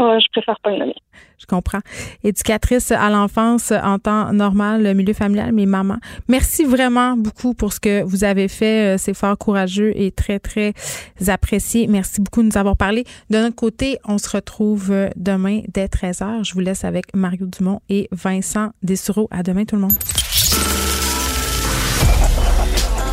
[0.00, 0.92] Oh, je préfère pas le.
[1.38, 1.80] Je comprends.
[2.22, 5.96] Éducatrice à l'enfance en temps normal, le milieu familial, mais maman.
[6.28, 8.94] Merci vraiment beaucoup pour ce que vous avez fait.
[8.94, 10.72] Euh, c'est fort courageux et très, très
[11.26, 11.88] apprécié.
[11.88, 13.04] Merci beaucoup de nous avoir parlé.
[13.30, 16.44] De notre côté, on se retrouve euh, demain dès 13h.
[16.44, 19.26] Je vous laisse avec Mario Dumont et Vincent Dessureau.
[19.32, 20.27] À demain, tout le monde.